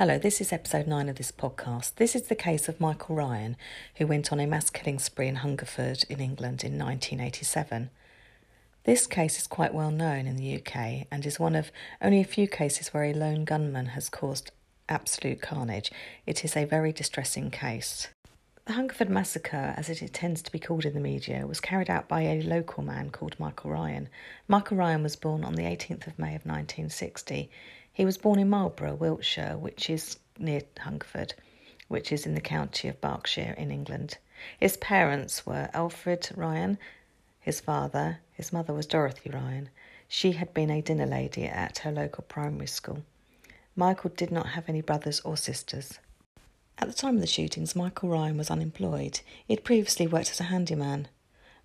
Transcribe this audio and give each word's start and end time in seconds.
Hello, 0.00 0.16
this 0.16 0.40
is 0.40 0.50
episode 0.50 0.86
9 0.86 1.10
of 1.10 1.16
this 1.16 1.30
podcast. 1.30 1.96
This 1.96 2.16
is 2.16 2.22
the 2.22 2.34
case 2.34 2.70
of 2.70 2.80
Michael 2.80 3.16
Ryan, 3.16 3.54
who 3.96 4.06
went 4.06 4.32
on 4.32 4.40
a 4.40 4.46
mass 4.46 4.70
killing 4.70 4.98
spree 4.98 5.28
in 5.28 5.34
Hungerford 5.34 6.04
in 6.08 6.20
England 6.20 6.64
in 6.64 6.78
1987. 6.78 7.90
This 8.84 9.06
case 9.06 9.38
is 9.38 9.46
quite 9.46 9.74
well 9.74 9.90
known 9.90 10.26
in 10.26 10.36
the 10.36 10.56
UK 10.56 11.06
and 11.12 11.26
is 11.26 11.38
one 11.38 11.54
of 11.54 11.70
only 12.00 12.18
a 12.18 12.24
few 12.24 12.48
cases 12.48 12.94
where 12.94 13.04
a 13.04 13.12
lone 13.12 13.44
gunman 13.44 13.88
has 13.88 14.08
caused 14.08 14.52
absolute 14.88 15.42
carnage. 15.42 15.92
It 16.24 16.46
is 16.46 16.56
a 16.56 16.64
very 16.64 16.94
distressing 16.94 17.50
case. 17.50 18.08
The 18.64 18.72
Hungerford 18.76 19.10
Massacre, 19.10 19.74
as 19.76 19.90
it 19.90 20.14
tends 20.14 20.40
to 20.40 20.52
be 20.52 20.58
called 20.58 20.86
in 20.86 20.94
the 20.94 21.00
media, 21.00 21.46
was 21.46 21.60
carried 21.60 21.90
out 21.90 22.08
by 22.08 22.22
a 22.22 22.40
local 22.40 22.82
man 22.82 23.10
called 23.10 23.38
Michael 23.38 23.72
Ryan. 23.72 24.08
Michael 24.48 24.78
Ryan 24.78 25.02
was 25.02 25.16
born 25.16 25.44
on 25.44 25.56
the 25.56 25.64
18th 25.64 26.06
of 26.06 26.18
May 26.18 26.36
of 26.36 26.46
1960. 26.46 27.50
He 27.92 28.04
was 28.04 28.18
born 28.18 28.38
in 28.38 28.48
Marlborough, 28.48 28.94
Wiltshire, 28.94 29.58
which 29.58 29.90
is 29.90 30.18
near 30.38 30.62
Hungerford, 30.78 31.34
which 31.88 32.12
is 32.12 32.24
in 32.24 32.34
the 32.34 32.40
county 32.40 32.88
of 32.88 33.00
Berkshire 33.00 33.54
in 33.58 33.70
England. 33.70 34.18
His 34.58 34.76
parents 34.76 35.44
were 35.44 35.68
Alfred 35.74 36.30
Ryan, 36.34 36.78
his 37.40 37.60
father. 37.60 38.20
His 38.32 38.52
mother 38.52 38.72
was 38.72 38.86
Dorothy 38.86 39.30
Ryan. 39.30 39.70
She 40.08 40.32
had 40.32 40.54
been 40.54 40.70
a 40.70 40.80
dinner 40.80 41.06
lady 41.06 41.44
at 41.46 41.78
her 41.78 41.90
local 41.90 42.24
primary 42.24 42.66
school. 42.66 43.02
Michael 43.76 44.10
did 44.10 44.30
not 44.30 44.50
have 44.50 44.68
any 44.68 44.80
brothers 44.80 45.20
or 45.20 45.36
sisters. 45.36 45.98
At 46.78 46.88
the 46.88 46.94
time 46.94 47.16
of 47.16 47.20
the 47.20 47.26
shootings, 47.26 47.76
Michael 47.76 48.08
Ryan 48.08 48.38
was 48.38 48.50
unemployed. 48.50 49.20
He 49.46 49.54
had 49.54 49.64
previously 49.64 50.06
worked 50.06 50.30
as 50.30 50.40
a 50.40 50.44
handyman. 50.44 51.08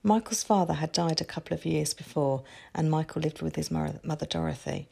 Michael's 0.03 0.43
father 0.43 0.76
had 0.76 0.91
died 0.91 1.21
a 1.21 1.26
couple 1.26 1.53
of 1.55 1.65
years 1.65 1.93
before, 1.93 2.43
and 2.73 2.91
Michael 2.91 3.21
lived 3.21 3.41
with 3.41 3.55
his 3.55 3.71
mother 3.71 4.26
Dorothy. 4.26 4.87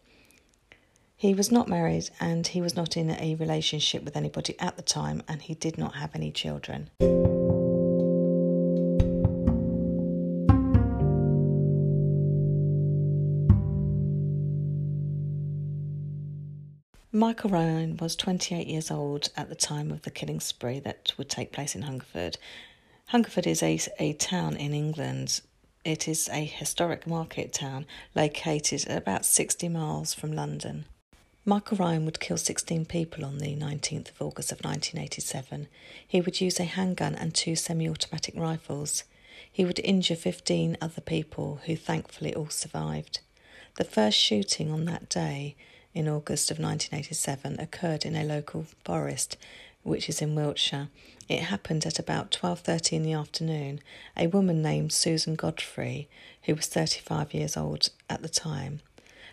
He 1.23 1.34
was 1.34 1.54
not 1.54 1.70
married 1.70 2.09
and 2.20 2.45
he 2.45 2.59
was 2.59 2.76
not 2.76 2.98
in 2.98 3.09
a 3.09 3.36
relationship 3.36 4.04
with 4.04 4.18
anybody 4.18 4.59
at 4.59 4.76
the 4.76 4.81
time, 4.81 5.23
and 5.26 5.41
he 5.41 5.54
did 5.54 5.77
not 5.77 5.95
have 5.95 6.14
any 6.14 6.31
children. 6.31 6.89
Michael 17.14 17.52
Ryan 17.52 17.95
was 18.02 18.17
28 18.17 18.67
years 18.67 18.92
old 18.92 19.30
at 19.38 19.48
the 19.48 19.55
time 19.55 19.92
of 19.92 20.02
the 20.02 20.11
killing 20.11 20.42
spree 20.42 20.81
that 20.81 21.14
would 21.17 21.30
take 21.30 21.53
place 21.53 21.73
in 21.73 21.83
Hungerford. 21.83 22.38
Hungerford 23.05 23.48
is 23.48 23.64
a, 23.64 23.80
a 23.98 24.11
town 24.11 24.58
in 24.58 24.73
England. 24.73 25.39
It 25.86 26.09
is 26.09 26.28
a 26.33 26.44
historic 26.44 27.08
market 27.08 27.53
town 27.53 27.86
located 28.14 28.89
about 28.89 29.23
60 29.23 29.70
miles 29.70 30.14
from 30.14 30.33
London. 30.33 30.83
Michael 31.45 31.75
Ryan 31.75 32.05
would 32.05 32.22
kill 32.22 32.38
16 32.38 32.86
people 32.86 33.25
on 33.25 33.39
the 33.39 33.53
19th 33.53 34.11
of 34.11 34.22
August 34.22 34.53
of 34.53 34.63
1987. 34.63 35.67
He 36.08 36.22
would 36.22 36.39
use 36.39 36.58
a 36.58 36.63
handgun 36.63 37.16
and 37.16 37.36
two 37.36 37.58
semi 37.58 37.89
automatic 37.89 38.33
rifles. 38.38 39.03
He 39.52 39.66
would 39.66 39.80
injure 39.80 40.16
15 40.16 40.77
other 40.80 41.02
people 41.02 41.59
who 41.66 41.75
thankfully 41.75 42.33
all 42.33 42.47
survived. 42.47 43.19
The 43.75 43.83
first 43.83 44.17
shooting 44.17 44.71
on 44.71 44.86
that 44.86 45.09
day 45.09 45.58
in 45.94 46.08
August 46.08 46.49
of 46.49 46.59
1987 46.59 47.59
occurred 47.59 48.05
in 48.05 48.16
a 48.16 48.23
local 48.23 48.66
forest 48.86 49.36
which 49.83 50.08
is 50.08 50.21
in 50.21 50.36
Wiltshire. 50.36 50.88
It 51.27 51.41
happened 51.41 51.86
at 51.86 51.99
about 51.99 52.31
12:30 52.31 52.95
in 52.95 53.03
the 53.03 53.11
afternoon. 53.11 53.81
A 54.16 54.27
woman 54.27 54.61
named 54.61 54.94
Susan 54.94 55.36
Godfrey, 55.36 56.08
who 56.44 56.55
was 56.55 56.67
35 56.67 57.33
years 57.33 57.58
old 57.58 57.89
at 58.09 58.21
the 58.21 58.30
time, 58.30 58.80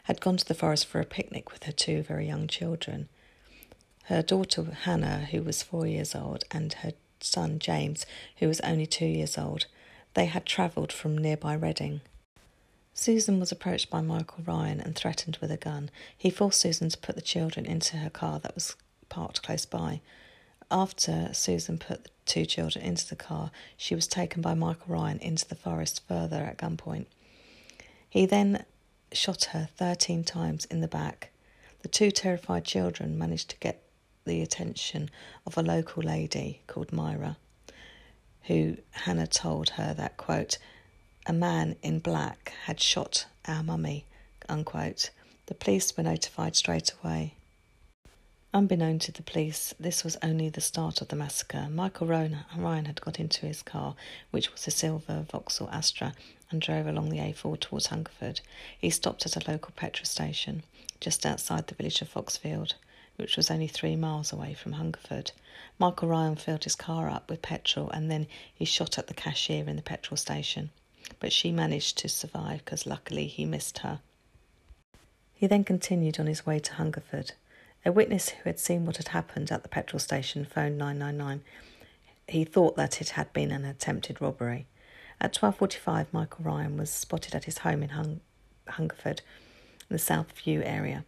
had 0.05 0.21
gone 0.21 0.37
to 0.37 0.47
the 0.47 0.55
forest 0.55 0.87
for 0.87 1.01
a 1.01 1.07
picnic 1.07 1.53
with 1.53 1.65
her 1.65 1.73
two 1.73 2.03
very 2.03 2.27
young 2.27 2.47
children. 2.47 3.09
Her 4.05 4.23
daughter 4.23 4.65
Hannah, 4.83 5.29
who 5.31 5.43
was 5.43 5.63
four 5.63 5.87
years 5.87 6.15
old, 6.15 6.45
and 6.51 6.73
her 6.75 6.93
son 7.21 7.59
James, 7.59 8.07
who 8.39 8.49
was 8.49 8.61
only 8.61 8.87
two 8.87 9.07
years 9.07 9.39
old, 9.39 9.67
they 10.15 10.27
had 10.27 10.47
travelled 10.47 10.93
from 10.93 11.17
nearby 11.17 11.55
Reading. 11.55 12.01
Susan 12.93 13.39
was 13.39 13.53
approached 13.53 13.89
by 13.89 14.01
Michael 14.01 14.45
Ryan 14.45 14.81
and 14.81 14.97
threatened 14.97 15.39
with 15.41 15.51
a 15.51 15.57
gun. 15.57 15.91
He 16.17 16.29
forced 16.29 16.61
Susan 16.61 16.89
to 16.89 16.99
put 16.99 17.15
the 17.15 17.23
children 17.23 17.65
into 17.65 17.99
her 17.99 18.11
car 18.11 18.41
that 18.41 18.55
was 18.55 18.75
parked 19.09 19.43
close 19.43 19.65
by. 19.65 20.01
After 20.71 21.31
Susan 21.33 21.79
put 21.79 22.05
the 22.05 22.11
two 22.27 22.47
children 22.47 22.85
into 22.85 23.09
the 23.09 23.17
car, 23.17 23.51
she 23.77 23.95
was 23.95 24.07
taken 24.07 24.43
by 24.43 24.55
Michael 24.55 24.87
Ryan 24.95 25.19
into 25.19 25.49
the 25.49 25.55
forest 25.55 26.03
further 26.07 26.43
at 26.43 26.59
gunpoint. 26.59 27.07
He 28.09 28.27
then 28.27 28.65
shot 29.13 29.45
her 29.47 29.69
13 29.77 30.25
times 30.25 30.65
in 30.67 30.81
the 30.81 30.89
back. 30.89 31.31
The 31.83 31.89
two 31.89 32.11
terrified 32.11 32.65
children 32.65 33.19
managed 33.19 33.51
to 33.51 33.59
get 33.59 33.83
the 34.25 34.43
attention 34.43 35.11
of 35.47 35.57
a 35.57 35.63
local 35.63 36.03
lady 36.03 36.61
called 36.67 36.93
Myra, 36.93 37.37
who 38.43 38.77
Hannah 38.91 39.27
told 39.27 39.71
her 39.71 39.95
that, 39.95 40.17
quote, 40.17 40.59
a 41.27 41.33
man 41.33 41.77
in 41.83 41.99
black 41.99 42.53
had 42.65 42.81
shot 42.81 43.27
our 43.47 43.63
mummy, 43.63 44.07
unquote. 44.49 45.11
The 45.47 45.55
police 45.55 45.97
were 45.97 46.03
notified 46.03 46.57
straight 46.57 46.93
away. 47.03 47.35
Unbeknown 48.53 48.99
to 49.01 49.13
the 49.13 49.23
police, 49.23 49.75
this 49.79 50.03
was 50.03 50.17
only 50.23 50.49
the 50.49 50.61
start 50.61 51.01
of 51.01 51.09
the 51.09 51.17
massacre. 51.17 51.69
Michael 51.71 52.09
Ryan 52.09 52.85
had 52.85 53.01
got 53.01 53.21
into 53.21 53.47
his 53.47 53.63
car, 53.63 53.95
which 54.31 54.51
was 54.53 54.67
a 54.67 54.73
silver 54.73 55.25
Vauxhall 55.31 55.71
Astra, 55.71 56.15
and 56.51 56.61
drove 56.61 56.87
along 56.87 57.11
the 57.11 57.19
A4 57.19 57.61
towards 57.61 57.87
Hungerford. 57.87 58.41
He 58.79 58.91
stopped 58.91 59.25
at 59.27 59.37
a 59.37 59.51
local 59.51 59.73
petrol 59.77 60.07
station 60.07 60.63
just 61.01 61.25
outside 61.25 61.67
the 61.67 61.75
village 61.75 62.03
of 62.03 62.13
Froxfield, 62.13 62.75
which 63.17 63.37
was 63.37 63.51
only 63.51 63.67
three 63.67 63.97
miles 63.97 64.33
away 64.33 64.55
from 64.55 64.73
Hungerford. 64.73 65.33
Michael 65.79 66.09
Ryan 66.09 66.37
filled 66.37 66.65
his 66.65 66.75
car 66.75 67.09
up 67.09 67.31
with 67.31 67.43
petrol 67.43 67.91
and 67.91 68.11
then 68.11 68.27
he 68.55 68.65
shot 68.65 68.99
at 68.99 69.07
the 69.07 69.15
cashier 69.15 69.69
in 69.69 69.77
the 69.77 69.83
petrol 69.83 70.17
station. 70.17 70.71
But 71.19 71.33
she 71.33 71.51
managed 71.51 71.99
to 71.99 72.09
survive 72.09 72.65
because 72.65 72.87
luckily 72.87 73.27
he 73.27 73.45
missed 73.45 73.79
her. 73.79 74.01
He 75.35 75.47
then 75.47 75.65
continued 75.65 76.21
on 76.21 76.27
his 76.27 76.45
way 76.45 76.59
to 76.59 76.75
Hungerford. 76.75 77.33
A 77.85 77.93
witness 77.93 78.29
who 78.29 78.43
had 78.45 78.59
seen 78.59 78.85
what 78.85 78.99
had 78.99 79.09
happened 79.09 79.51
at 79.51 79.63
the 79.63 79.69
petrol 79.69 79.99
station 79.99 80.45
phoned 80.45 80.77
999. 80.77 81.43
He 82.29 82.45
thought 82.45 82.77
that 82.77 83.01
it 83.01 83.11
had 83.11 83.33
been 83.33 83.51
an 83.51 83.65
attempted 83.65 84.21
robbery. 84.21 84.67
At 85.21 85.35
12.45, 85.35 86.07
Michael 86.13 86.45
Ryan 86.45 86.77
was 86.79 86.91
spotted 86.91 87.35
at 87.35 87.45
his 87.45 87.59
home 87.59 87.83
in 87.83 87.91
Hung- 87.91 88.21
Hungerford, 88.69 89.21
in 89.89 89.95
the 89.95 89.99
South 89.99 90.33
View 90.33 90.63
area. 90.63 91.05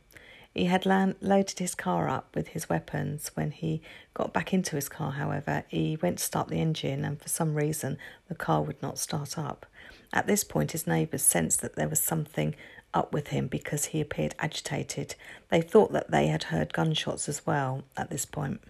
He 0.55 0.67
had 0.67 0.85
loaded 0.85 1.59
his 1.59 1.75
car 1.75 2.11
up 2.11 2.35
with 2.35 2.49
his 2.49 2.69
weapons. 2.69 3.31
When 3.35 3.53
he 3.53 3.81
got 4.13 4.35
back 4.35 4.53
into 4.53 4.77
his 4.77 4.89
car, 4.91 5.13
however, 5.13 5.65
he 5.69 5.97
went 6.03 6.19
to 6.19 6.25
start 6.25 6.49
the 6.49 6.61
engine, 6.61 7.07
and 7.07 7.21
for 7.21 7.31
some 7.31 7.55
reason, 7.55 7.97
the 8.29 8.35
car 8.35 8.61
would 8.61 8.83
not 8.83 8.99
start 8.99 9.39
up. 9.39 9.65
At 10.13 10.27
this 10.27 10.45
point, 10.45 10.73
his 10.73 10.87
neighbours 10.87 11.23
sensed 11.23 11.63
that 11.63 11.77
there 11.77 11.89
was 11.89 12.01
something 12.01 12.55
up 12.93 13.15
with 13.15 13.29
him 13.29 13.47
because 13.47 13.87
he 13.87 14.01
appeared 14.03 14.35
agitated. 14.39 15.15
They 15.49 15.63
thought 15.63 15.93
that 15.93 16.11
they 16.11 16.27
had 16.27 16.45
heard 16.45 16.75
gunshots 16.75 17.31
as 17.31 17.47
well 17.47 17.85
at 17.97 18.11
this 18.11 18.27
point. 18.27 18.61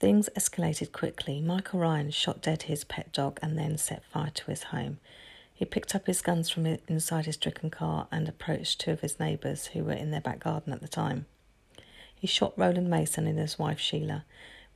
Things 0.00 0.28
escalated 0.36 0.92
quickly. 0.92 1.40
Michael 1.40 1.80
Ryan 1.80 2.12
shot 2.12 2.40
dead 2.40 2.62
his 2.62 2.84
pet 2.84 3.12
dog 3.12 3.40
and 3.42 3.58
then 3.58 3.76
set 3.76 4.04
fire 4.04 4.30
to 4.30 4.44
his 4.46 4.64
home. 4.64 4.98
He 5.52 5.64
picked 5.64 5.92
up 5.92 6.06
his 6.06 6.22
guns 6.22 6.48
from 6.48 6.66
inside 6.66 7.26
his 7.26 7.34
stricken 7.34 7.68
car 7.68 8.06
and 8.12 8.28
approached 8.28 8.80
two 8.80 8.92
of 8.92 9.00
his 9.00 9.18
neighbours 9.18 9.66
who 9.68 9.82
were 9.82 9.92
in 9.92 10.12
their 10.12 10.20
back 10.20 10.38
garden 10.38 10.72
at 10.72 10.82
the 10.82 10.88
time. 10.88 11.26
He 12.14 12.28
shot 12.28 12.56
Roland 12.56 12.88
Mason 12.88 13.26
and 13.26 13.40
his 13.40 13.58
wife 13.58 13.80
Sheila. 13.80 14.24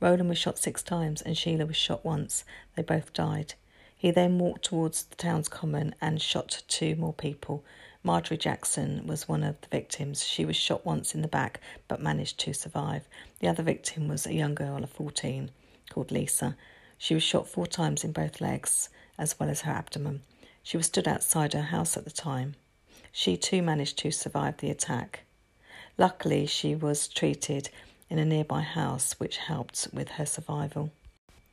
Roland 0.01 0.27
was 0.27 0.37
shot 0.37 0.57
six 0.57 0.83
times 0.83 1.21
and 1.21 1.37
Sheila 1.37 1.65
was 1.65 1.77
shot 1.77 2.03
once. 2.03 2.43
They 2.75 2.83
both 2.83 3.13
died. 3.13 3.53
He 3.95 4.11
then 4.11 4.39
walked 4.39 4.65
towards 4.65 5.03
the 5.03 5.15
town's 5.15 5.47
common 5.47 5.95
and 6.01 6.21
shot 6.21 6.63
two 6.67 6.97
more 6.97 7.13
people. 7.13 7.63
Marjorie 8.05 8.37
Jackson 8.37 9.07
was 9.07 9.29
one 9.29 9.43
of 9.43 9.59
the 9.61 9.67
victims. 9.69 10.25
She 10.25 10.43
was 10.43 10.57
shot 10.57 10.85
once 10.85 11.15
in 11.15 11.21
the 11.21 11.27
back 11.27 11.61
but 11.87 12.01
managed 12.01 12.37
to 12.41 12.53
survive. 12.53 13.07
The 13.39 13.47
other 13.47 13.63
victim 13.63 14.09
was 14.09 14.25
a 14.25 14.33
young 14.33 14.55
girl 14.55 14.83
of 14.83 14.89
14 14.89 15.51
called 15.89 16.11
Lisa. 16.11 16.57
She 16.97 17.13
was 17.13 17.23
shot 17.23 17.47
four 17.47 17.65
times 17.65 18.03
in 18.03 18.11
both 18.11 18.41
legs 18.41 18.89
as 19.17 19.39
well 19.39 19.49
as 19.49 19.61
her 19.61 19.71
abdomen. 19.71 20.21
She 20.63 20.75
was 20.75 20.87
stood 20.87 21.07
outside 21.07 21.53
her 21.53 21.61
house 21.61 21.95
at 21.95 22.03
the 22.03 22.11
time. 22.11 22.55
She 23.11 23.37
too 23.37 23.61
managed 23.61 23.97
to 23.99 24.11
survive 24.11 24.57
the 24.57 24.69
attack. 24.69 25.21
Luckily, 25.97 26.45
she 26.45 26.75
was 26.75 27.07
treated 27.07 27.69
in 28.09 28.19
a 28.19 28.25
nearby 28.25 28.61
house, 28.61 29.13
which 29.19 29.37
helped 29.37 29.87
with 29.93 30.09
her 30.09 30.25
survival. 30.25 30.91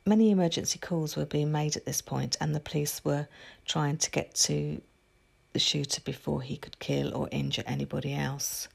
Many 0.05 0.31
emergency 0.31 0.79
calls 0.79 1.15
were 1.15 1.25
being 1.25 1.51
made 1.51 1.77
at 1.77 1.85
this 1.85 2.01
point, 2.01 2.35
and 2.41 2.55
the 2.55 2.59
police 2.59 3.05
were 3.05 3.27
trying 3.65 3.97
to 3.97 4.09
get 4.09 4.33
to 4.35 4.81
the 5.53 5.59
shooter 5.59 6.01
before 6.01 6.41
he 6.41 6.57
could 6.57 6.79
kill 6.79 7.15
or 7.15 7.27
injure 7.31 7.63
anybody 7.65 8.13
else. 8.13 8.67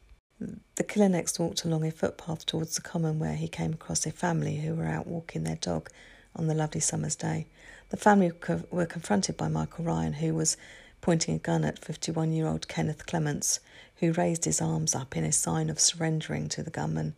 The 0.74 0.84
killer 0.84 1.08
next 1.08 1.38
walked 1.38 1.64
along 1.64 1.86
a 1.86 1.90
footpath 1.90 2.44
towards 2.44 2.74
the 2.74 2.82
common 2.82 3.18
where 3.18 3.36
he 3.36 3.48
came 3.48 3.72
across 3.72 4.04
a 4.04 4.10
family 4.10 4.56
who 4.56 4.74
were 4.74 4.86
out 4.86 5.06
walking 5.06 5.44
their 5.44 5.56
dog 5.56 5.88
on 6.34 6.46
the 6.46 6.54
lovely 6.54 6.80
summer's 6.80 7.16
day. 7.16 7.46
The 7.88 7.96
family 7.96 8.30
were 8.70 8.84
confronted 8.84 9.36
by 9.36 9.48
Michael 9.48 9.84
Ryan, 9.86 10.14
who 10.14 10.34
was 10.34 10.58
pointing 11.00 11.34
a 11.34 11.38
gun 11.38 11.64
at 11.64 11.78
51 11.82 12.32
year 12.32 12.46
old 12.46 12.68
Kenneth 12.68 13.06
Clements, 13.06 13.60
who 13.96 14.12
raised 14.12 14.44
his 14.44 14.60
arms 14.60 14.94
up 14.94 15.16
in 15.16 15.24
a 15.24 15.32
sign 15.32 15.70
of 15.70 15.80
surrendering 15.80 16.48
to 16.50 16.62
the 16.62 16.70
gunman. 16.70 17.14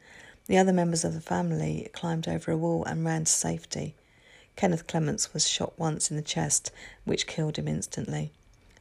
The 0.46 0.58
other 0.58 0.72
members 0.72 1.04
of 1.04 1.14
the 1.14 1.20
family 1.20 1.88
climbed 1.92 2.28
over 2.28 2.52
a 2.52 2.56
wall 2.56 2.84
and 2.84 3.04
ran 3.04 3.24
to 3.24 3.32
safety. 3.32 3.96
Kenneth 4.54 4.86
Clements 4.86 5.34
was 5.34 5.48
shot 5.48 5.78
once 5.78 6.10
in 6.10 6.16
the 6.16 6.22
chest, 6.22 6.70
which 7.04 7.26
killed 7.26 7.56
him 7.56 7.66
instantly. 7.66 8.32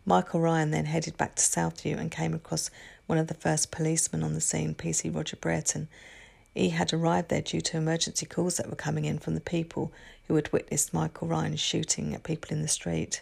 Michael 0.07 0.39
Ryan 0.39 0.71
then 0.71 0.86
headed 0.86 1.18
back 1.18 1.36
to 1.36 1.44
Southview 1.44 1.98
and 1.98 2.09
came 2.09 2.33
across 2.33 2.71
one 3.07 3.18
of 3.18 3.27
the 3.27 3.33
first 3.33 3.71
policemen 3.71 4.24
on 4.24 4.33
the 4.33 4.39
scene, 4.39 4.74
PC 4.74 5.13
Roger 5.13 5.36
Brereton. 5.36 5.89
He 6.56 6.69
had 6.69 6.94
arrived 6.94 7.27
there 7.27 7.42
due 7.42 7.59
to 7.59 7.75
emergency 7.75 8.25
calls 8.25 8.56
that 8.56 8.69
were 8.69 8.77
coming 8.77 9.04
in 9.04 9.19
from 9.19 9.36
the 9.36 9.42
people 9.42 9.92
who 10.27 10.36
had 10.36 10.54
witnessed 10.54 10.94
Michael 10.94 11.27
Ryan 11.27 11.57
shooting 11.57 12.15
at 12.15 12.24
people 12.24 12.56
in 12.56 12.62
the 12.62 12.69
street. 12.69 13.21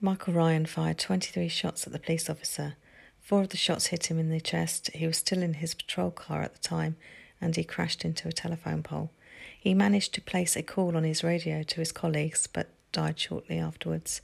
Michael 0.00 0.34
Ryan 0.34 0.66
fired 0.66 0.98
23 0.98 1.46
shots 1.46 1.86
at 1.86 1.92
the 1.92 2.00
police 2.00 2.28
officer. 2.28 2.74
Four 3.20 3.42
of 3.42 3.50
the 3.50 3.56
shots 3.56 3.86
hit 3.86 4.10
him 4.10 4.18
in 4.18 4.30
the 4.30 4.40
chest. 4.40 4.90
He 4.94 5.06
was 5.06 5.18
still 5.18 5.44
in 5.44 5.54
his 5.54 5.74
patrol 5.74 6.10
car 6.10 6.42
at 6.42 6.54
the 6.54 6.68
time 6.68 6.96
and 7.40 7.54
he 7.54 7.62
crashed 7.62 8.04
into 8.04 8.26
a 8.26 8.32
telephone 8.32 8.82
pole. 8.82 9.12
He 9.60 9.74
managed 9.74 10.12
to 10.14 10.20
place 10.20 10.56
a 10.56 10.64
call 10.64 10.96
on 10.96 11.04
his 11.04 11.22
radio 11.22 11.62
to 11.62 11.76
his 11.76 11.92
colleagues 11.92 12.48
but 12.48 12.70
died 12.90 13.20
shortly 13.20 13.60
afterwards. 13.60 14.20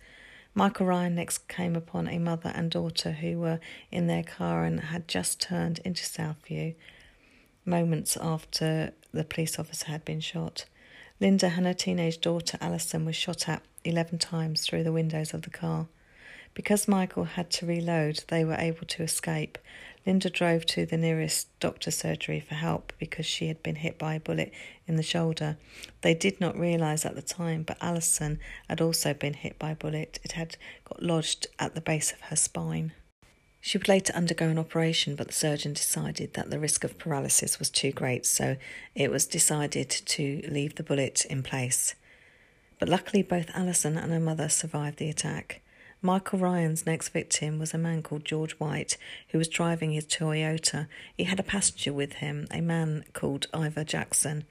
Michael 0.54 0.86
Ryan 0.86 1.14
next 1.14 1.48
came 1.48 1.74
upon 1.76 2.08
a 2.08 2.18
mother 2.18 2.52
and 2.54 2.70
daughter 2.70 3.12
who 3.12 3.38
were 3.38 3.60
in 3.90 4.06
their 4.06 4.22
car 4.22 4.64
and 4.64 4.80
had 4.80 5.08
just 5.08 5.40
turned 5.40 5.78
into 5.80 6.02
Southview 6.02 6.74
moments 7.64 8.16
after 8.20 8.92
the 9.12 9.24
police 9.24 9.58
officer 9.58 9.86
had 9.86 10.04
been 10.04 10.20
shot. 10.20 10.66
Linda 11.20 11.52
and 11.56 11.66
her 11.66 11.74
teenage 11.74 12.20
daughter 12.20 12.58
Alison 12.60 13.04
were 13.04 13.12
shot 13.12 13.48
at 13.48 13.62
11 13.84 14.18
times 14.18 14.62
through 14.62 14.82
the 14.82 14.92
windows 14.92 15.32
of 15.32 15.42
the 15.42 15.50
car. 15.50 15.86
Because 16.54 16.88
Michael 16.88 17.24
had 17.24 17.50
to 17.50 17.66
reload, 17.66 18.24
they 18.28 18.44
were 18.44 18.56
able 18.58 18.86
to 18.86 19.02
escape. 19.02 19.56
Linda 20.04 20.28
drove 20.30 20.66
to 20.66 20.84
the 20.84 20.96
nearest 20.96 21.48
doctor's 21.60 21.96
surgery 21.96 22.40
for 22.40 22.54
help 22.56 22.92
because 22.98 23.24
she 23.24 23.48
had 23.48 23.62
been 23.62 23.76
hit 23.76 23.98
by 23.98 24.14
a 24.14 24.20
bullet 24.20 24.52
in 24.86 24.96
the 24.96 25.02
shoulder. 25.02 25.56
They 26.00 26.14
did 26.14 26.40
not 26.40 26.58
realise 26.58 27.06
at 27.06 27.14
the 27.14 27.22
time, 27.22 27.62
but 27.62 27.78
Alison 27.80 28.40
had 28.68 28.80
also 28.80 29.14
been 29.14 29.34
hit 29.34 29.58
by 29.58 29.70
a 29.70 29.76
bullet. 29.76 30.18
It 30.24 30.32
had 30.32 30.56
got 30.84 31.02
lodged 31.02 31.46
at 31.58 31.74
the 31.74 31.80
base 31.80 32.12
of 32.12 32.20
her 32.22 32.36
spine. 32.36 32.92
She 33.60 33.78
would 33.78 33.86
later 33.86 34.12
undergo 34.14 34.48
an 34.48 34.58
operation, 34.58 35.14
but 35.14 35.28
the 35.28 35.32
surgeon 35.32 35.72
decided 35.72 36.34
that 36.34 36.50
the 36.50 36.58
risk 36.58 36.82
of 36.82 36.98
paralysis 36.98 37.60
was 37.60 37.70
too 37.70 37.92
great, 37.92 38.26
so 38.26 38.56
it 38.96 39.08
was 39.08 39.24
decided 39.24 39.88
to 39.88 40.42
leave 40.48 40.74
the 40.74 40.82
bullet 40.82 41.24
in 41.26 41.44
place. 41.44 41.94
But 42.80 42.88
luckily, 42.88 43.22
both 43.22 43.50
Alison 43.54 43.96
and 43.96 44.10
her 44.10 44.18
mother 44.18 44.48
survived 44.48 44.98
the 44.98 45.08
attack. 45.08 45.60
Michael 46.04 46.40
Ryan's 46.40 46.84
next 46.84 47.10
victim 47.10 47.60
was 47.60 47.72
a 47.72 47.78
man 47.78 48.02
called 48.02 48.24
George 48.24 48.54
White, 48.54 48.96
who 49.28 49.38
was 49.38 49.46
driving 49.46 49.92
his 49.92 50.04
Toyota. 50.04 50.88
He 51.16 51.24
had 51.24 51.38
a 51.38 51.44
passenger 51.44 51.92
with 51.92 52.14
him, 52.14 52.48
a 52.50 52.60
man 52.60 53.04
called 53.12 53.46
Ivor 53.54 53.84
Jackson. 53.84 54.42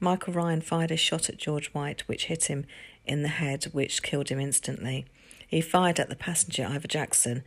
Michael 0.00 0.32
Ryan 0.32 0.60
fired 0.60 0.90
a 0.90 0.96
shot 0.96 1.28
at 1.28 1.36
George 1.36 1.68
White, 1.68 2.00
which 2.08 2.24
hit 2.24 2.46
him 2.46 2.66
in 3.06 3.22
the 3.22 3.28
head, 3.28 3.68
which 3.70 4.02
killed 4.02 4.30
him 4.30 4.40
instantly. 4.40 5.06
He 5.46 5.60
fired 5.60 6.00
at 6.00 6.08
the 6.08 6.16
passenger, 6.16 6.66
Ivor 6.68 6.88
Jackson, 6.88 7.44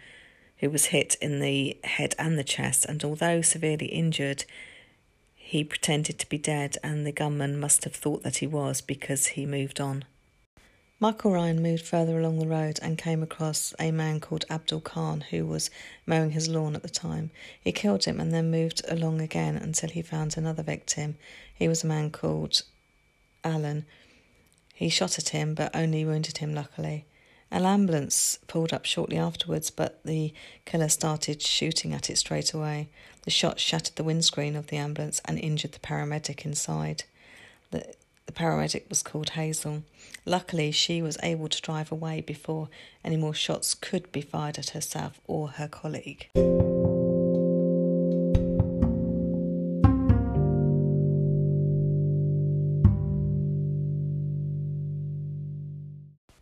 who 0.60 0.70
was 0.70 0.86
hit 0.86 1.16
in 1.22 1.42
the 1.42 1.78
head 1.84 2.16
and 2.18 2.40
the 2.40 2.46
chest, 2.46 2.86
and 2.86 3.04
although 3.04 3.42
severely 3.42 3.88
injured, 3.88 4.46
he 5.36 5.66
pretended 5.66 6.18
to 6.20 6.30
be 6.30 6.38
dead, 6.38 6.78
and 6.82 7.06
the 7.06 7.12
gunman 7.12 7.60
must 7.60 7.84
have 7.84 7.94
thought 7.94 8.24
that 8.24 8.38
he 8.38 8.48
was 8.48 8.80
because 8.80 9.28
he 9.28 9.46
moved 9.46 9.82
on. 9.82 10.06
Michael 11.02 11.32
Ryan 11.32 11.62
moved 11.62 11.86
further 11.86 12.20
along 12.20 12.40
the 12.40 12.48
road 12.48 12.78
and 12.82 12.98
came 12.98 13.24
across 13.24 13.74
a 13.80 13.90
man 13.90 14.20
called 14.20 14.44
Abdul 14.50 14.82
Khan 14.82 15.22
who 15.30 15.46
was 15.46 15.70
mowing 16.06 16.32
his 16.32 16.50
lawn 16.50 16.76
at 16.76 16.82
the 16.82 16.90
time. 16.90 17.32
He 17.62 17.72
killed 17.72 18.04
him 18.04 18.20
and 18.20 18.34
then 18.34 18.52
moved 18.52 18.82
along 18.86 19.22
again 19.22 19.56
until 19.56 19.90
he 19.90 20.02
found 20.02 20.36
another 20.36 20.62
victim. 20.62 21.16
He 21.56 21.70
was 21.70 21.86
a 21.86 21.88
man 21.88 22.12
called 22.12 22.64
Alan. 23.46 23.86
He 24.74 24.90
shot 24.90 25.18
at 25.18 25.30
him 25.30 25.54
but 25.54 25.74
only 25.74 26.04
wounded 26.04 26.40
him 26.40 26.54
luckily. 26.54 27.06
An 27.50 27.66
ambulance 27.66 28.38
pulled 28.48 28.74
up 28.74 28.84
shortly 28.84 29.18
afterwards, 29.18 29.72
but 29.72 30.04
the 30.04 30.34
killer 30.66 30.90
started 30.90 31.42
shooting 31.42 31.94
at 31.94 32.10
it 32.10 32.18
straight 32.18 32.54
away. 32.54 32.90
The 33.24 33.32
shot 33.32 33.58
shattered 33.58 33.96
the 33.96 34.04
windscreen 34.04 34.58
of 34.58 34.68
the 34.68 34.78
ambulance 34.78 35.22
and 35.24 35.40
injured 35.40 35.72
the 35.72 35.80
paramedic 35.80 36.44
inside. 36.46 37.06
The 37.72 37.96
the 38.30 38.34
paramedic 38.34 38.88
was 38.90 39.02
called 39.02 39.32
Hazel. 39.32 39.82
Luckily, 40.26 40.72
she 40.72 41.02
was 41.02 41.18
able 41.24 41.48
to 41.48 41.62
drive 41.62 41.92
away 41.92 42.22
before 42.22 42.70
any 43.04 43.18
more 43.18 43.34
shots 43.34 43.74
could 43.74 44.12
be 44.12 44.22
fired 44.22 44.58
at 44.58 44.72
herself 44.72 45.20
or 45.28 45.50
her 45.50 45.68
colleague. 45.68 46.30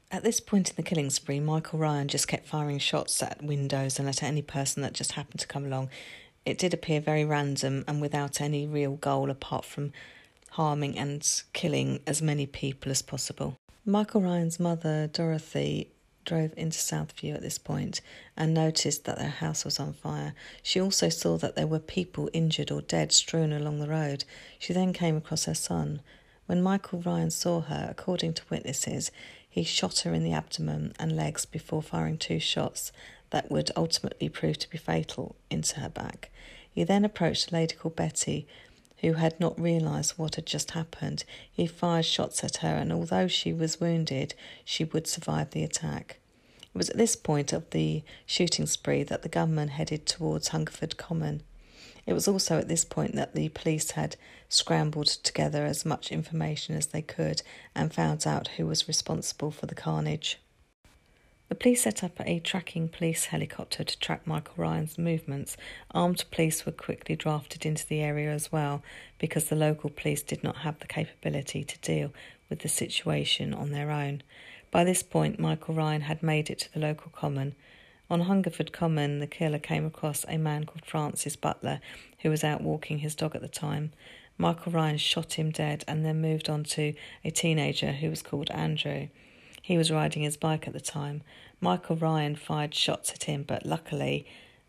At 0.09 0.23
this 0.23 0.39
point 0.39 0.71
in 0.71 0.75
the 0.75 0.81
killing 0.81 1.11
spree, 1.11 1.39
Michael 1.39 1.77
Ryan 1.77 2.07
just 2.07 2.27
kept 2.27 2.47
firing 2.47 2.79
shots 2.79 3.21
at 3.21 3.43
windows 3.43 3.99
and 3.99 4.09
at 4.09 4.23
any 4.23 4.41
person 4.41 4.81
that 4.81 4.93
just 4.93 5.11
happened 5.11 5.41
to 5.41 5.47
come 5.47 5.65
along. 5.65 5.89
It 6.43 6.57
did 6.57 6.73
appear 6.73 6.99
very 6.99 7.23
random 7.23 7.83
and 7.87 8.01
without 8.01 8.41
any 8.41 8.65
real 8.65 8.95
goal 8.95 9.29
apart 9.29 9.63
from 9.63 9.91
harming 10.51 10.97
and 10.97 11.43
killing 11.53 11.99
as 12.07 12.21
many 12.21 12.47
people 12.47 12.91
as 12.91 13.03
possible. 13.03 13.56
Michael 13.89 14.19
Ryan's 14.19 14.59
mother, 14.59 15.07
Dorothy, 15.07 15.91
drove 16.25 16.53
into 16.57 16.77
Southview 16.77 17.33
at 17.33 17.41
this 17.41 17.57
point 17.57 18.01
and 18.35 18.53
noticed 18.53 19.05
that 19.05 19.17
their 19.17 19.29
house 19.29 19.63
was 19.63 19.79
on 19.79 19.93
fire. 19.93 20.33
She 20.61 20.81
also 20.81 21.07
saw 21.07 21.37
that 21.37 21.55
there 21.55 21.67
were 21.67 21.79
people 21.79 22.29
injured 22.33 22.69
or 22.69 22.81
dead 22.81 23.13
strewn 23.13 23.53
along 23.53 23.79
the 23.79 23.87
road. 23.87 24.25
She 24.59 24.73
then 24.73 24.91
came 24.91 25.15
across 25.15 25.45
her 25.45 25.53
son. 25.53 26.01
When 26.47 26.61
Michael 26.61 26.99
Ryan 26.99 27.31
saw 27.31 27.61
her, 27.61 27.87
according 27.89 28.33
to 28.33 28.43
witnesses, 28.49 29.09
he 29.49 29.63
shot 29.63 29.99
her 29.99 30.13
in 30.13 30.25
the 30.25 30.33
abdomen 30.33 30.91
and 30.99 31.15
legs 31.15 31.45
before 31.45 31.81
firing 31.81 32.17
two 32.17 32.41
shots 32.41 32.91
that 33.29 33.49
would 33.49 33.71
ultimately 33.77 34.27
prove 34.27 34.57
to 34.59 34.69
be 34.69 34.77
fatal 34.77 35.37
into 35.49 35.79
her 35.79 35.89
back. 35.89 36.29
He 36.69 36.83
then 36.83 37.05
approached 37.05 37.51
a 37.51 37.55
lady 37.55 37.75
called 37.75 37.95
Betty, 37.95 38.49
who 38.99 39.13
had 39.13 39.39
not 39.39 39.59
realised 39.59 40.17
what 40.17 40.35
had 40.35 40.45
just 40.45 40.71
happened. 40.71 41.23
He 41.51 41.67
fired 41.67 42.05
shots 42.05 42.43
at 42.43 42.57
her, 42.57 42.75
and 42.75 42.91
although 42.91 43.27
she 43.27 43.53
was 43.53 43.79
wounded, 43.79 44.33
she 44.65 44.83
would 44.83 45.07
survive 45.07 45.51
the 45.51 45.63
attack. 45.63 46.19
It 46.61 46.77
was 46.77 46.89
at 46.89 46.97
this 46.97 47.15
point 47.15 47.53
of 47.53 47.69
the 47.71 48.03
shooting 48.25 48.65
spree 48.65 49.03
that 49.03 49.23
the 49.23 49.29
gunman 49.29 49.69
headed 49.69 50.05
towards 50.05 50.49
Hungerford 50.49 50.97
Common. 50.97 51.41
It 52.05 52.13
was 52.13 52.27
also 52.27 52.57
at 52.57 52.67
this 52.69 52.85
point 52.85 53.15
that 53.15 53.35
the 53.35 53.49
police 53.49 53.91
had 53.91 54.15
scrambled 54.47 55.07
together 55.07 55.65
as 55.65 55.85
much 55.85 56.11
information 56.11 56.75
as 56.75 56.87
they 56.87 57.01
could 57.01 57.41
and 57.75 57.93
found 57.93 58.25
out 58.25 58.47
who 58.49 58.65
was 58.65 58.87
responsible 58.87 59.51
for 59.51 59.65
the 59.65 59.75
carnage. 59.75 60.39
The 61.49 61.55
police 61.55 61.83
set 61.83 62.03
up 62.03 62.19
a 62.19 62.39
tracking 62.39 62.89
police 62.89 63.25
helicopter 63.25 63.85
to 63.85 63.99
track 63.99 64.27
Michael 64.27 64.55
Ryan's 64.57 64.97
movements. 64.97 65.55
Armed 65.91 66.25
police 66.29 66.65
were 66.65 66.73
quickly 66.73 67.15
drafted 67.15 67.65
into 67.65 67.87
the 67.87 68.01
area 68.01 68.31
as 68.31 68.51
well 68.51 68.83
because 69.17 69.45
the 69.45 69.55
local 69.55 69.89
police 69.89 70.21
did 70.21 70.43
not 70.43 70.57
have 70.57 70.79
the 70.79 70.87
capability 70.87 71.63
to 71.63 71.79
deal 71.79 72.11
with 72.49 72.59
the 72.59 72.69
situation 72.69 73.53
on 73.53 73.71
their 73.71 73.91
own. 73.91 74.23
By 74.71 74.83
this 74.83 75.03
point, 75.03 75.39
Michael 75.39 75.73
Ryan 75.73 76.01
had 76.01 76.21
made 76.21 76.49
it 76.49 76.59
to 76.59 76.73
the 76.73 76.81
local 76.81 77.11
common. 77.11 77.55
On 78.09 78.21
Hungerford 78.21 78.73
Common, 78.73 79.19
the 79.19 79.27
killer 79.27 79.59
came 79.59 79.85
across 79.85 80.25
a 80.27 80.37
man 80.37 80.65
called 80.65 80.85
Francis 80.85 81.37
Butler 81.37 81.79
who 82.19 82.29
was 82.29 82.43
out 82.43 82.61
walking 82.61 82.99
his 82.99 83.15
dog 83.15 83.35
at 83.35 83.41
the 83.41 83.47
time. 83.47 83.93
Michael 84.37 84.73
Ryan 84.73 84.97
shot 84.97 85.33
him 85.33 85.51
dead 85.51 85.85
and 85.87 86.05
then 86.05 86.21
moved 86.21 86.49
on 86.49 86.65
to 86.65 86.93
a 87.23 87.31
teenager 87.31 87.93
who 87.93 88.09
was 88.09 88.21
called 88.21 88.51
Andrew. 88.51 89.07
He 89.67 89.77
was 89.77 89.91
riding 89.91 90.23
his 90.23 90.37
bike 90.37 90.65
at 90.65 90.71
the 90.71 90.79
time. 90.79 91.23
Michael 91.59 91.97
Ryan 91.97 92.37
fired 92.37 92.73
shots 92.73 93.11
at 93.11 93.25
him, 93.25 93.43
but 93.45 93.65
luckily, 93.65 94.25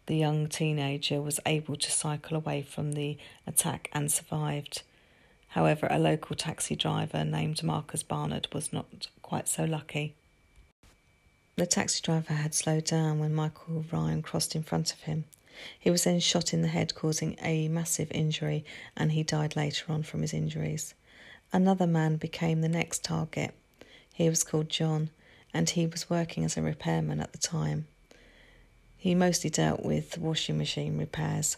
the 0.06 0.16
young 0.16 0.48
teenager 0.48 1.22
was 1.22 1.38
able 1.46 1.76
to 1.76 1.92
cycle 1.92 2.36
away 2.36 2.62
from 2.62 2.94
the 2.94 3.16
attack 3.46 3.90
and 3.92 4.10
survived. 4.10 4.82
However, 5.50 5.86
a 5.88 6.00
local 6.00 6.34
taxi 6.34 6.74
driver 6.74 7.24
named 7.24 7.62
Marcus 7.62 8.02
Barnard 8.02 8.48
was 8.52 8.72
not 8.72 9.06
quite 9.22 9.46
so 9.46 9.62
lucky. 9.62 10.16
The 11.54 11.66
taxi 11.66 12.00
driver 12.02 12.34
had 12.34 12.52
slowed 12.52 12.86
down 12.86 13.20
when 13.20 13.32
Michael 13.32 13.84
Ryan 13.92 14.20
crossed 14.20 14.56
in 14.56 14.64
front 14.64 14.92
of 14.92 15.02
him. 15.02 15.26
He 15.78 15.92
was 15.92 16.02
then 16.02 16.18
shot 16.18 16.52
in 16.52 16.62
the 16.62 16.66
head, 16.66 16.96
causing 16.96 17.36
a 17.40 17.68
massive 17.68 18.10
injury, 18.10 18.64
and 18.96 19.12
he 19.12 19.22
died 19.22 19.54
later 19.54 19.92
on 19.92 20.02
from 20.02 20.22
his 20.22 20.34
injuries. 20.34 20.94
Another 21.52 21.86
man 21.86 22.16
became 22.16 22.62
the 22.62 22.68
next 22.68 23.04
target. 23.04 23.54
He 24.18 24.28
was 24.28 24.42
called 24.42 24.68
John, 24.68 25.10
and 25.54 25.70
he 25.70 25.86
was 25.86 26.10
working 26.10 26.44
as 26.44 26.56
a 26.56 26.62
repairman 26.62 27.20
at 27.20 27.30
the 27.30 27.38
time. 27.38 27.86
He 28.96 29.14
mostly 29.14 29.48
dealt 29.48 29.84
with 29.84 30.18
washing 30.18 30.58
machine 30.58 30.98
repairs. 30.98 31.56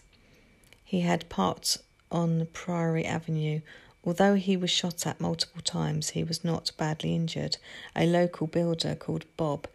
He 0.83 0.99
had 0.99 1.27
parked 1.27 1.79
on 2.11 2.45
Priory 2.53 3.03
Avenue 3.03 3.61
Although 4.03 4.35
he 4.35 4.55
was 4.55 4.69
shot 4.69 5.07
at 5.07 5.19
multiple 5.19 5.63
times, 5.63 6.11
he 6.11 6.23
was 6.23 6.43
not 6.43 6.71
badly 6.77 7.15
injured. 7.15 7.57
A 7.95 8.05
local 8.05 8.45
builder 8.45 8.93
called 8.93 9.25
Bob 9.37 9.67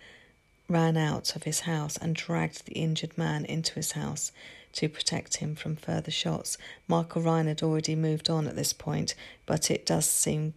ran 0.68 0.96
out 0.96 1.34
of 1.34 1.42
his 1.42 1.60
house 1.60 1.96
and 1.96 2.14
dragged 2.14 2.66
the 2.66 2.74
injured 2.74 3.18
man 3.18 3.44
into 3.46 3.74
his 3.74 3.92
house 3.92 4.30
to 4.74 4.88
protect 4.88 5.38
him 5.38 5.56
from 5.56 5.74
further 5.74 6.12
shots. 6.12 6.56
Michael 6.86 7.22
Ryan 7.22 7.48
had 7.48 7.64
already 7.64 7.96
moved 7.96 8.30
on 8.30 8.46
at 8.46 8.54
this 8.54 8.72
point, 8.72 9.16
but 9.44 9.72
it 9.72 9.84
does 9.84 10.06
seem 10.06 10.54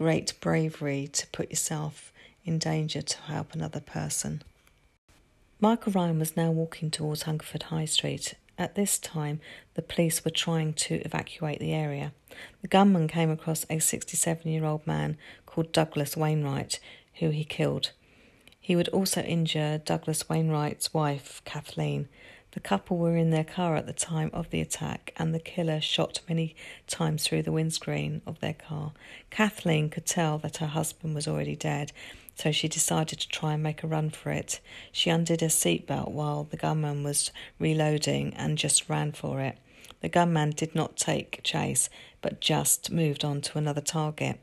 great 0.00 0.32
bravery 0.40 1.06
to 1.06 1.26
put 1.26 1.50
yourself 1.50 2.10
in 2.46 2.58
danger 2.58 3.02
to 3.02 3.20
help 3.24 3.52
another 3.52 3.80
person. 3.80 4.42
Michael 5.60 5.92
Ryan 5.92 6.18
was 6.18 6.38
now 6.38 6.50
walking 6.50 6.90
towards 6.90 7.24
Hungerford 7.24 7.64
High 7.64 7.84
Street. 7.84 8.32
At 8.56 8.76
this 8.76 8.98
time, 8.98 9.42
the 9.74 9.82
police 9.82 10.24
were 10.24 10.30
trying 10.30 10.72
to 10.72 11.02
evacuate 11.04 11.60
the 11.60 11.74
area. 11.74 12.14
The 12.62 12.68
gunman 12.68 13.08
came 13.08 13.28
across 13.30 13.66
a 13.68 13.78
67 13.78 14.50
year 14.50 14.64
old 14.64 14.86
man 14.86 15.18
called 15.44 15.70
Douglas 15.70 16.16
Wainwright, 16.16 16.80
who 17.16 17.28
he 17.28 17.44
killed. 17.44 17.90
He 18.58 18.74
would 18.74 18.88
also 18.88 19.20
injure 19.20 19.82
Douglas 19.84 20.30
Wainwright's 20.30 20.94
wife, 20.94 21.42
Kathleen. 21.44 22.08
The 22.52 22.60
couple 22.60 22.96
were 22.98 23.16
in 23.16 23.30
their 23.30 23.44
car 23.44 23.76
at 23.76 23.86
the 23.86 23.92
time 23.92 24.30
of 24.32 24.50
the 24.50 24.60
attack, 24.60 25.12
and 25.16 25.32
the 25.32 25.38
killer 25.38 25.80
shot 25.80 26.20
many 26.28 26.56
times 26.88 27.24
through 27.24 27.42
the 27.42 27.52
windscreen 27.52 28.22
of 28.26 28.40
their 28.40 28.54
car. 28.54 28.92
Kathleen 29.30 29.88
could 29.88 30.06
tell 30.06 30.38
that 30.38 30.56
her 30.56 30.66
husband 30.66 31.14
was 31.14 31.28
already 31.28 31.54
dead, 31.54 31.92
so 32.34 32.50
she 32.50 32.66
decided 32.66 33.20
to 33.20 33.28
try 33.28 33.52
and 33.54 33.62
make 33.62 33.84
a 33.84 33.86
run 33.86 34.10
for 34.10 34.30
it. 34.30 34.60
She 34.90 35.10
undid 35.10 35.42
her 35.42 35.46
seatbelt 35.46 36.10
while 36.10 36.44
the 36.44 36.56
gunman 36.56 37.04
was 37.04 37.30
reloading 37.58 38.34
and 38.34 38.58
just 38.58 38.88
ran 38.88 39.12
for 39.12 39.40
it. 39.40 39.56
The 40.00 40.08
gunman 40.08 40.50
did 40.50 40.74
not 40.74 40.96
take 40.96 41.42
chase, 41.44 41.88
but 42.20 42.40
just 42.40 42.90
moved 42.90 43.24
on 43.24 43.42
to 43.42 43.58
another 43.58 43.82
target. 43.82 44.40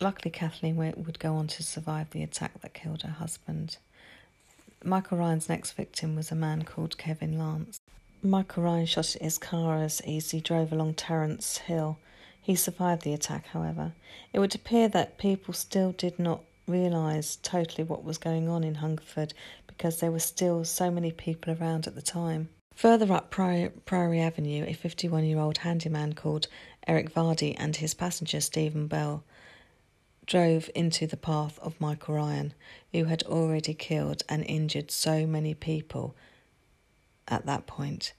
Luckily, 0.00 0.30
Kathleen 0.30 0.76
would 0.76 1.18
go 1.18 1.34
on 1.34 1.48
to 1.48 1.62
survive 1.62 2.10
the 2.10 2.22
attack 2.22 2.60
that 2.62 2.72
killed 2.72 3.02
her 3.02 3.10
husband. 3.10 3.76
Michael 4.84 5.18
Ryan's 5.18 5.48
next 5.48 5.72
victim 5.72 6.16
was 6.16 6.32
a 6.32 6.34
man 6.34 6.62
called 6.62 6.96
Kevin 6.96 7.38
Lance. 7.38 7.80
Michael 8.22 8.62
Ryan 8.62 8.86
shot 8.86 9.14
at 9.14 9.22
his 9.22 9.36
car 9.36 9.82
as 9.82 10.00
he 10.00 10.40
drove 10.40 10.72
along 10.72 10.94
Terence 10.94 11.58
Hill. 11.58 11.98
He 12.40 12.54
survived 12.54 13.02
the 13.02 13.12
attack, 13.12 13.46
however. 13.48 13.92
It 14.32 14.38
would 14.38 14.54
appear 14.54 14.88
that 14.88 15.18
people 15.18 15.52
still 15.52 15.92
did 15.92 16.18
not 16.18 16.40
realise 16.66 17.36
totally 17.36 17.84
what 17.84 18.04
was 18.04 18.16
going 18.16 18.48
on 18.48 18.64
in 18.64 18.76
Hungerford 18.76 19.34
because 19.66 20.00
there 20.00 20.12
were 20.12 20.18
still 20.18 20.64
so 20.64 20.90
many 20.90 21.12
people 21.12 21.54
around 21.54 21.86
at 21.86 21.94
the 21.94 22.02
time. 22.02 22.48
Further 22.74 23.12
up 23.12 23.30
Priory 23.30 24.20
Avenue, 24.20 24.64
a 24.66 24.72
51 24.72 25.24
year 25.24 25.38
old 25.38 25.58
handyman 25.58 26.14
called 26.14 26.48
Eric 26.86 27.12
Vardy 27.12 27.54
and 27.58 27.76
his 27.76 27.92
passenger 27.92 28.40
Stephen 28.40 28.86
Bell 28.86 29.24
drove 30.30 30.70
into 30.76 31.08
the 31.08 31.16
path 31.16 31.58
of 31.58 31.80
Michael 31.80 32.14
Ryan, 32.14 32.54
who 32.92 33.06
had 33.06 33.24
already 33.24 33.74
killed 33.74 34.22
and 34.28 34.44
injured 34.46 34.92
so 34.92 35.26
many 35.26 35.54
people 35.54 36.14
at 37.26 37.46
that 37.46 37.66
point. 37.66 38.12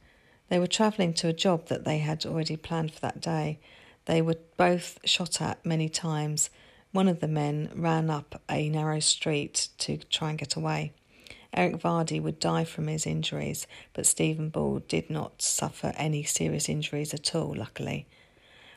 They 0.50 0.60
were 0.60 0.68
travelling 0.68 1.14
to 1.16 1.30
a 1.30 1.34
job 1.34 1.68
that 1.68 1.86
they 1.86 2.00
had 2.00 2.26
already 2.26 2.58
planned 2.58 2.94
for 2.94 3.00
that 3.00 3.22
day. 3.22 3.60
They 4.06 4.22
were 4.22 4.36
both 4.58 5.00
shot 5.06 5.42
at 5.42 5.66
many 5.66 5.88
times. 5.88 6.50
One 6.92 7.08
of 7.08 7.22
the 7.22 7.30
men 7.30 7.72
ran 7.74 8.10
up 8.10 8.42
a 8.50 8.68
narrow 8.68 9.00
street 9.00 9.70
to 9.78 9.96
try 9.98 10.32
and 10.32 10.38
get 10.38 10.58
away. 10.58 10.92
Eric 11.54 11.78
Vardy 11.78 12.22
would 12.22 12.40
die 12.40 12.66
from 12.66 12.88
his 12.88 13.08
injuries, 13.08 13.68
but 13.94 14.06
Stephen 14.06 14.50
Ball 14.50 14.80
did 14.80 15.10
not 15.10 15.42
suffer 15.42 15.94
any 15.96 16.24
serious 16.24 16.68
injuries 16.68 17.14
at 17.14 17.34
all, 17.34 17.56
luckily. 17.56 18.06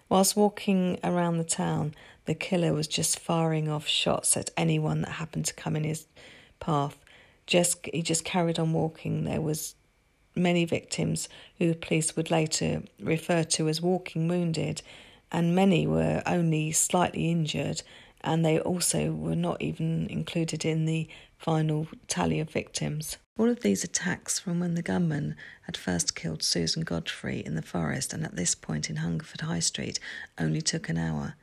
Whilst 0.08 0.36
walking 0.36 1.00
around 1.02 1.38
the 1.38 1.44
town, 1.44 1.94
the 2.26 2.34
killer 2.34 2.72
was 2.72 2.88
just 2.88 3.18
firing 3.18 3.68
off 3.68 3.86
shots 3.86 4.36
at 4.36 4.50
anyone 4.56 5.02
that 5.02 5.12
happened 5.12 5.46
to 5.46 5.54
come 5.54 5.76
in 5.76 5.84
his 5.84 6.06
path. 6.60 6.96
Just 7.46 7.86
he 7.92 8.02
just 8.02 8.24
carried 8.24 8.58
on 8.58 8.72
walking. 8.72 9.24
There 9.24 9.40
was 9.40 9.74
many 10.34 10.64
victims 10.64 11.28
who 11.58 11.74
police 11.74 12.16
would 12.16 12.30
later 12.30 12.82
refer 13.00 13.44
to 13.44 13.68
as 13.68 13.82
walking 13.82 14.28
wounded, 14.28 14.82
and 15.30 15.54
many 15.54 15.86
were 15.86 16.22
only 16.26 16.72
slightly 16.72 17.30
injured, 17.30 17.82
and 18.22 18.44
they 18.44 18.58
also 18.58 19.12
were 19.12 19.36
not 19.36 19.60
even 19.60 20.06
included 20.08 20.64
in 20.64 20.86
the 20.86 21.08
final 21.36 21.86
tally 22.08 22.40
of 22.40 22.50
victims. 22.50 23.18
All 23.36 23.50
of 23.50 23.60
these 23.60 23.84
attacks 23.84 24.38
from 24.38 24.60
when 24.60 24.74
the 24.74 24.82
gunman 24.82 25.34
had 25.62 25.76
first 25.76 26.14
killed 26.14 26.42
Susan 26.42 26.84
Godfrey 26.84 27.44
in 27.44 27.56
the 27.56 27.62
forest 27.62 28.12
and 28.12 28.24
at 28.24 28.36
this 28.36 28.54
point 28.54 28.88
in 28.88 28.96
Hungerford 28.96 29.40
High 29.40 29.58
Street 29.58 29.98
only 30.38 30.62
took 30.62 30.88
an 30.88 30.96
hour. 30.96 31.34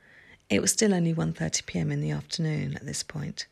It 0.52 0.60
was 0.60 0.70
still 0.70 0.92
only 0.92 1.14
1:30 1.14 1.64
p.m. 1.64 1.90
in 1.90 2.02
the 2.02 2.10
afternoon 2.10 2.74
at 2.74 2.84
this 2.84 3.02
point. 3.02 3.46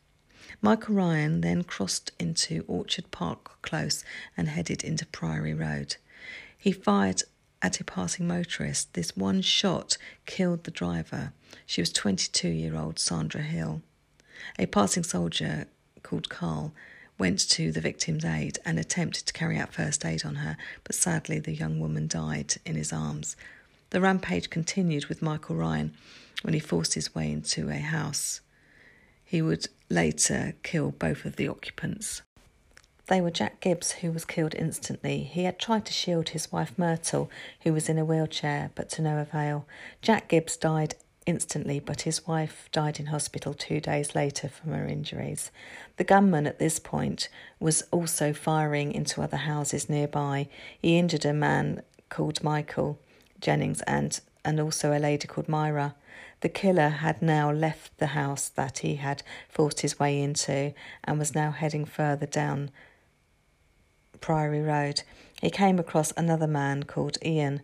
Michael 0.61 0.93
Ryan 0.93 1.41
then 1.41 1.63
crossed 1.63 2.11
into 2.19 2.63
Orchard 2.67 3.09
Park 3.09 3.59
Close 3.63 4.03
and 4.37 4.47
headed 4.47 4.83
into 4.83 5.07
Priory 5.07 5.55
Road. 5.55 5.95
He 6.55 6.71
fired 6.71 7.23
at 7.59 7.79
a 7.79 7.83
passing 7.83 8.27
motorist. 8.27 8.93
This 8.93 9.17
one 9.17 9.41
shot 9.41 9.97
killed 10.27 10.63
the 10.63 10.69
driver. 10.69 11.33
She 11.65 11.81
was 11.81 11.91
22 11.91 12.49
year 12.49 12.75
old 12.75 12.99
Sandra 12.99 13.41
Hill. 13.41 13.81
A 14.59 14.67
passing 14.67 15.03
soldier 15.03 15.65
called 16.03 16.29
Carl 16.29 16.71
went 17.17 17.39
to 17.49 17.71
the 17.71 17.81
victim's 17.81 18.25
aid 18.25 18.59
and 18.63 18.77
attempted 18.77 19.25
to 19.25 19.33
carry 19.33 19.57
out 19.57 19.73
first 19.73 20.05
aid 20.05 20.23
on 20.23 20.35
her, 20.35 20.55
but 20.83 20.93
sadly 20.93 21.39
the 21.39 21.55
young 21.55 21.79
woman 21.79 22.07
died 22.07 22.57
in 22.63 22.75
his 22.75 22.93
arms. 22.93 23.35
The 23.91 23.99
rampage 23.99 24.49
continued 24.49 25.07
with 25.07 25.21
Michael 25.21 25.57
Ryan 25.57 25.93
when 26.43 26.53
he 26.53 26.61
forced 26.61 26.93
his 26.93 27.13
way 27.13 27.29
into 27.29 27.69
a 27.69 27.75
house. 27.75 28.39
He 29.23 29.41
would 29.41 29.67
later 29.89 30.53
kill 30.63 30.91
both 30.91 31.25
of 31.25 31.35
the 31.35 31.49
occupants. 31.49 32.21
They 33.07 33.19
were 33.19 33.31
Jack 33.31 33.59
Gibbs, 33.59 33.91
who 33.91 34.13
was 34.13 34.23
killed 34.23 34.55
instantly. 34.55 35.23
He 35.23 35.43
had 35.43 35.59
tried 35.59 35.85
to 35.87 35.93
shield 35.93 36.29
his 36.29 36.53
wife 36.53 36.71
Myrtle, 36.77 37.29
who 37.63 37.73
was 37.73 37.89
in 37.89 37.97
a 37.97 38.05
wheelchair, 38.05 38.71
but 38.75 38.87
to 38.91 39.01
no 39.01 39.19
avail. 39.19 39.65
Jack 40.01 40.29
Gibbs 40.29 40.55
died 40.55 40.95
instantly, 41.25 41.81
but 41.81 42.01
his 42.01 42.25
wife 42.25 42.69
died 42.71 42.97
in 42.97 43.07
hospital 43.07 43.53
two 43.53 43.81
days 43.81 44.15
later 44.15 44.47
from 44.47 44.71
her 44.71 44.87
injuries. 44.87 45.51
The 45.97 46.05
gunman 46.05 46.47
at 46.47 46.59
this 46.59 46.79
point 46.79 47.27
was 47.59 47.83
also 47.91 48.31
firing 48.31 48.93
into 48.93 49.21
other 49.21 49.37
houses 49.37 49.89
nearby. 49.89 50.47
He 50.81 50.97
injured 50.97 51.25
a 51.25 51.33
man 51.33 51.81
called 52.07 52.41
Michael 52.41 52.97
Jennings 53.41 53.81
and, 53.81 54.19
and 54.45 54.59
also 54.59 54.95
a 54.95 54.99
lady 54.99 55.27
called 55.27 55.49
Myra. 55.49 55.95
The 56.41 56.49
killer 56.49 56.89
had 56.89 57.21
now 57.21 57.51
left 57.51 57.97
the 57.97 58.07
house 58.07 58.49
that 58.49 58.79
he 58.79 58.95
had 58.95 59.23
forced 59.49 59.81
his 59.81 59.99
way 59.99 60.21
into 60.21 60.73
and 61.03 61.19
was 61.19 61.35
now 61.35 61.51
heading 61.51 61.85
further 61.85 62.25
down 62.25 62.71
Priory 64.19 64.61
Road. 64.61 65.03
He 65.41 65.49
came 65.49 65.79
across 65.79 66.13
another 66.15 66.47
man 66.47 66.83
called 66.83 67.17
Ian 67.23 67.61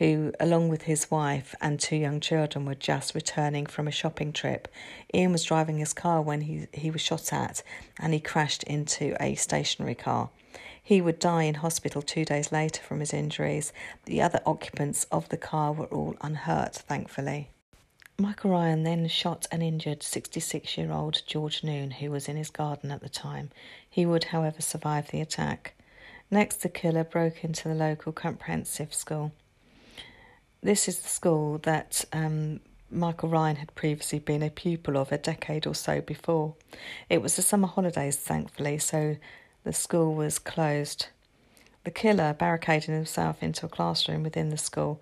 who, 0.00 0.32
along 0.40 0.70
with 0.70 0.82
his 0.82 1.10
wife 1.10 1.54
and 1.60 1.78
two 1.78 1.94
young 1.94 2.20
children, 2.20 2.64
were 2.64 2.74
just 2.74 3.14
returning 3.14 3.66
from 3.66 3.86
a 3.86 3.90
shopping 3.90 4.32
trip. 4.32 4.66
Ian 5.12 5.30
was 5.30 5.44
driving 5.44 5.76
his 5.76 5.92
car 5.92 6.22
when 6.22 6.40
he, 6.40 6.66
he 6.72 6.90
was 6.90 7.02
shot 7.02 7.30
at 7.34 7.62
and 7.98 8.14
he 8.14 8.18
crashed 8.20 8.62
into 8.62 9.14
a 9.20 9.34
stationary 9.34 9.94
car. 9.94 10.30
He 10.90 11.00
would 11.00 11.20
die 11.20 11.44
in 11.44 11.54
hospital 11.54 12.02
two 12.02 12.24
days 12.24 12.50
later 12.50 12.82
from 12.82 12.98
his 12.98 13.14
injuries. 13.14 13.72
The 14.06 14.20
other 14.20 14.40
occupants 14.44 15.06
of 15.12 15.28
the 15.28 15.36
car 15.36 15.72
were 15.72 15.84
all 15.84 16.16
unhurt, 16.20 16.74
thankfully. 16.74 17.50
Michael 18.18 18.50
Ryan 18.50 18.82
then 18.82 19.06
shot 19.06 19.46
and 19.52 19.62
injured 19.62 20.02
66 20.02 20.76
year 20.76 20.90
old 20.90 21.22
George 21.28 21.62
Noon, 21.62 21.92
who 21.92 22.10
was 22.10 22.28
in 22.28 22.34
his 22.34 22.50
garden 22.50 22.90
at 22.90 23.02
the 23.02 23.08
time. 23.08 23.50
He 23.88 24.04
would, 24.04 24.24
however, 24.24 24.60
survive 24.60 25.12
the 25.12 25.20
attack. 25.20 25.74
Next, 26.28 26.56
the 26.56 26.68
killer 26.68 27.04
broke 27.04 27.44
into 27.44 27.68
the 27.68 27.74
local 27.76 28.10
comprehensive 28.10 28.92
school. 28.92 29.30
This 30.60 30.88
is 30.88 30.98
the 30.98 31.08
school 31.08 31.58
that 31.58 32.04
um, 32.12 32.58
Michael 32.90 33.28
Ryan 33.28 33.54
had 33.54 33.76
previously 33.76 34.18
been 34.18 34.42
a 34.42 34.50
pupil 34.50 34.96
of 34.96 35.12
a 35.12 35.18
decade 35.18 35.68
or 35.68 35.74
so 35.76 36.00
before. 36.00 36.56
It 37.08 37.22
was 37.22 37.36
the 37.36 37.42
summer 37.42 37.68
holidays, 37.68 38.16
thankfully, 38.16 38.78
so 38.78 39.18
the 39.64 39.72
school 39.72 40.14
was 40.14 40.38
closed. 40.38 41.06
The 41.84 41.90
killer 41.90 42.34
barricaded 42.34 42.90
himself 42.90 43.42
into 43.42 43.66
a 43.66 43.68
classroom 43.68 44.22
within 44.22 44.50
the 44.50 44.58
school. 44.58 45.00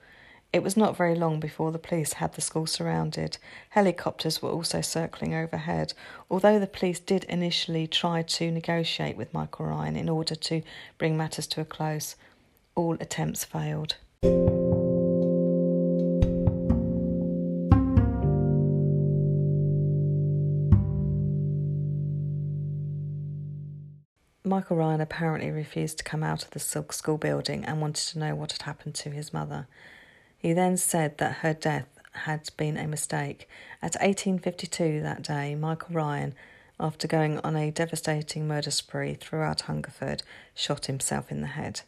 It 0.52 0.62
was 0.62 0.76
not 0.76 0.96
very 0.96 1.14
long 1.14 1.40
before 1.40 1.72
the 1.72 1.78
police 1.78 2.14
had 2.14 2.32
the 2.32 2.40
school 2.40 2.66
surrounded. 2.66 3.36
Helicopters 3.70 4.40
were 4.40 4.50
also 4.50 4.80
circling 4.80 5.34
overhead. 5.34 5.92
Although 6.30 6.58
the 6.58 6.66
police 6.66 7.00
did 7.00 7.24
initially 7.24 7.86
try 7.86 8.22
to 8.22 8.50
negotiate 8.50 9.16
with 9.16 9.34
Michael 9.34 9.66
Ryan 9.66 9.96
in 9.96 10.08
order 10.08 10.34
to 10.34 10.62
bring 10.96 11.16
matters 11.16 11.46
to 11.48 11.60
a 11.60 11.64
close, 11.66 12.16
all 12.74 12.94
attempts 12.94 13.44
failed. 13.44 13.96
Michael 24.58 24.78
Ryan 24.78 25.00
apparently 25.00 25.52
refused 25.52 25.98
to 25.98 26.04
come 26.04 26.24
out 26.24 26.42
of 26.42 26.50
the 26.50 26.58
Silk 26.58 26.92
school 26.92 27.16
building 27.16 27.64
and 27.64 27.80
wanted 27.80 28.08
to 28.08 28.18
know 28.18 28.34
what 28.34 28.50
had 28.50 28.62
happened 28.62 28.96
to 28.96 29.10
his 29.10 29.32
mother. 29.32 29.68
He 30.36 30.52
then 30.52 30.76
said 30.76 31.18
that 31.18 31.36
her 31.42 31.54
death 31.54 31.86
had 32.10 32.50
been 32.56 32.76
a 32.76 32.88
mistake. 32.88 33.48
At 33.80 33.94
1852 34.00 35.00
that 35.00 35.22
day, 35.22 35.54
Michael 35.54 35.94
Ryan, 35.94 36.34
after 36.80 37.06
going 37.06 37.38
on 37.44 37.54
a 37.54 37.70
devastating 37.70 38.48
murder 38.48 38.72
spree 38.72 39.14
throughout 39.14 39.60
Hungerford, 39.60 40.24
shot 40.56 40.86
himself 40.86 41.30
in 41.30 41.40
the 41.40 41.46
head. 41.46 41.82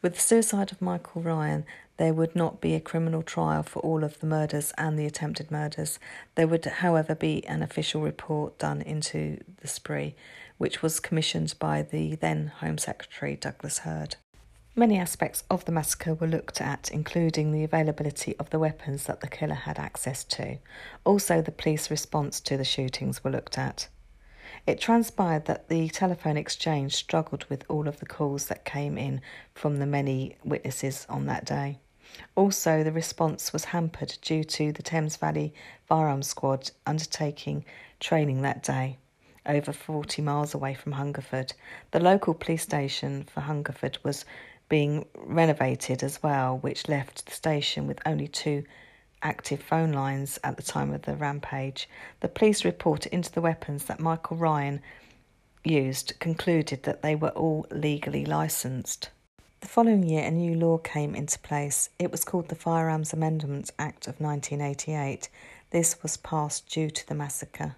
With 0.00 0.14
the 0.14 0.20
suicide 0.20 0.72
of 0.72 0.80
Michael 0.80 1.20
Ryan, 1.20 1.66
there 1.98 2.14
would 2.14 2.34
not 2.34 2.62
be 2.62 2.74
a 2.74 2.80
criminal 2.80 3.22
trial 3.22 3.64
for 3.64 3.80
all 3.80 4.02
of 4.02 4.18
the 4.18 4.26
murders 4.26 4.72
and 4.78 4.98
the 4.98 5.04
attempted 5.04 5.50
murders. 5.50 5.98
There 6.36 6.46
would, 6.46 6.64
however, 6.64 7.14
be 7.14 7.46
an 7.46 7.62
official 7.62 8.00
report 8.00 8.58
done 8.58 8.80
into 8.80 9.40
the 9.60 9.68
spree, 9.68 10.14
which 10.62 10.80
was 10.80 11.00
commissioned 11.00 11.52
by 11.58 11.82
the 11.82 12.14
then 12.14 12.46
Home 12.60 12.78
Secretary 12.78 13.34
Douglas 13.34 13.78
Hurd. 13.78 14.14
Many 14.76 14.96
aspects 14.96 15.42
of 15.50 15.64
the 15.64 15.72
massacre 15.72 16.14
were 16.14 16.28
looked 16.28 16.60
at, 16.60 16.88
including 16.92 17.50
the 17.50 17.64
availability 17.64 18.36
of 18.38 18.50
the 18.50 18.60
weapons 18.60 19.06
that 19.06 19.22
the 19.22 19.26
killer 19.26 19.56
had 19.56 19.80
access 19.80 20.22
to. 20.22 20.58
Also, 21.02 21.42
the 21.42 21.50
police 21.50 21.90
response 21.90 22.38
to 22.42 22.56
the 22.56 22.64
shootings 22.64 23.24
were 23.24 23.30
looked 23.32 23.58
at. 23.58 23.88
It 24.64 24.78
transpired 24.78 25.46
that 25.46 25.68
the 25.68 25.88
telephone 25.88 26.36
exchange 26.36 26.94
struggled 26.94 27.44
with 27.46 27.64
all 27.68 27.88
of 27.88 27.98
the 27.98 28.06
calls 28.06 28.46
that 28.46 28.64
came 28.64 28.96
in 28.96 29.20
from 29.56 29.78
the 29.78 29.86
many 29.86 30.36
witnesses 30.44 31.06
on 31.08 31.26
that 31.26 31.44
day. 31.44 31.80
Also, 32.36 32.84
the 32.84 32.92
response 32.92 33.52
was 33.52 33.64
hampered 33.64 34.16
due 34.22 34.44
to 34.44 34.70
the 34.70 34.82
Thames 34.84 35.16
Valley 35.16 35.54
Firearms 35.86 36.28
Squad 36.28 36.70
undertaking 36.86 37.64
training 37.98 38.42
that 38.42 38.62
day, 38.62 38.98
over 39.46 39.72
40 39.72 40.22
miles 40.22 40.54
away 40.54 40.74
from 40.74 40.92
Hungerford. 40.92 41.52
The 41.90 42.00
local 42.00 42.34
police 42.34 42.62
station 42.62 43.24
for 43.24 43.40
Hungerford 43.40 43.98
was 44.02 44.24
being 44.68 45.06
renovated 45.14 46.02
as 46.02 46.22
well, 46.22 46.58
which 46.58 46.88
left 46.88 47.26
the 47.26 47.32
station 47.32 47.86
with 47.86 48.00
only 48.06 48.28
two 48.28 48.64
active 49.22 49.62
phone 49.62 49.92
lines 49.92 50.38
at 50.42 50.56
the 50.56 50.62
time 50.62 50.92
of 50.92 51.02
the 51.02 51.14
rampage. 51.14 51.88
The 52.20 52.28
police 52.28 52.64
report 52.64 53.06
into 53.06 53.30
the 53.30 53.40
weapons 53.40 53.84
that 53.84 54.00
Michael 54.00 54.36
Ryan 54.36 54.80
used 55.64 56.18
concluded 56.18 56.82
that 56.84 57.02
they 57.02 57.14
were 57.14 57.30
all 57.30 57.66
legally 57.70 58.24
licensed. 58.24 59.10
The 59.60 59.68
following 59.68 60.02
year, 60.02 60.24
a 60.24 60.30
new 60.30 60.56
law 60.56 60.78
came 60.78 61.14
into 61.14 61.38
place. 61.38 61.88
It 61.98 62.10
was 62.10 62.24
called 62.24 62.48
the 62.48 62.56
Firearms 62.56 63.12
Amendment 63.12 63.70
Act 63.78 64.08
of 64.08 64.20
1988. 64.20 65.28
This 65.70 66.02
was 66.02 66.16
passed 66.16 66.68
due 66.68 66.90
to 66.90 67.06
the 67.06 67.14
massacre. 67.14 67.76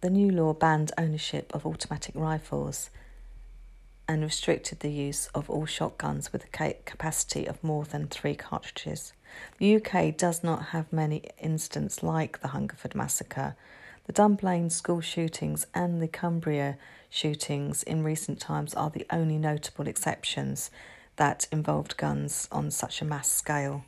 The 0.00 0.10
new 0.10 0.30
law 0.30 0.52
banned 0.52 0.92
ownership 0.96 1.52
of 1.52 1.66
automatic 1.66 2.14
rifles 2.14 2.90
and 4.06 4.22
restricted 4.22 4.80
the 4.80 4.92
use 4.92 5.26
of 5.34 5.50
all 5.50 5.66
shotguns 5.66 6.32
with 6.32 6.44
a 6.44 6.74
capacity 6.84 7.46
of 7.46 7.62
more 7.64 7.84
than 7.84 8.06
three 8.06 8.36
cartridges. 8.36 9.12
The 9.58 9.76
UK 9.76 10.16
does 10.16 10.44
not 10.44 10.66
have 10.66 10.92
many 10.92 11.24
incidents 11.38 12.02
like 12.02 12.40
the 12.40 12.48
Hungerford 12.48 12.94
massacre. 12.94 13.56
The 14.06 14.12
Dunblane 14.12 14.70
school 14.70 15.00
shootings 15.00 15.66
and 15.74 16.00
the 16.00 16.08
Cumbria 16.08 16.78
shootings 17.10 17.82
in 17.82 18.04
recent 18.04 18.38
times 18.40 18.74
are 18.74 18.90
the 18.90 19.06
only 19.10 19.36
notable 19.36 19.88
exceptions 19.88 20.70
that 21.16 21.48
involved 21.50 21.96
guns 21.96 22.48
on 22.52 22.70
such 22.70 23.02
a 23.02 23.04
mass 23.04 23.30
scale. 23.30 23.84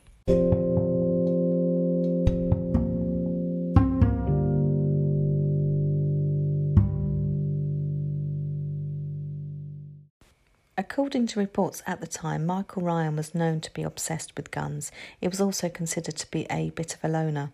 According 10.77 11.27
to 11.27 11.39
reports 11.39 11.83
at 11.85 11.99
the 11.99 12.07
time, 12.07 12.45
Michael 12.45 12.81
Ryan 12.81 13.17
was 13.17 13.35
known 13.35 13.59
to 13.61 13.73
be 13.73 13.83
obsessed 13.83 14.35
with 14.37 14.51
guns. 14.51 14.91
He 15.19 15.27
was 15.27 15.41
also 15.41 15.67
considered 15.67 16.15
to 16.15 16.31
be 16.31 16.47
a 16.49 16.69
bit 16.69 16.95
of 16.95 17.03
a 17.03 17.09
loner. 17.09 17.51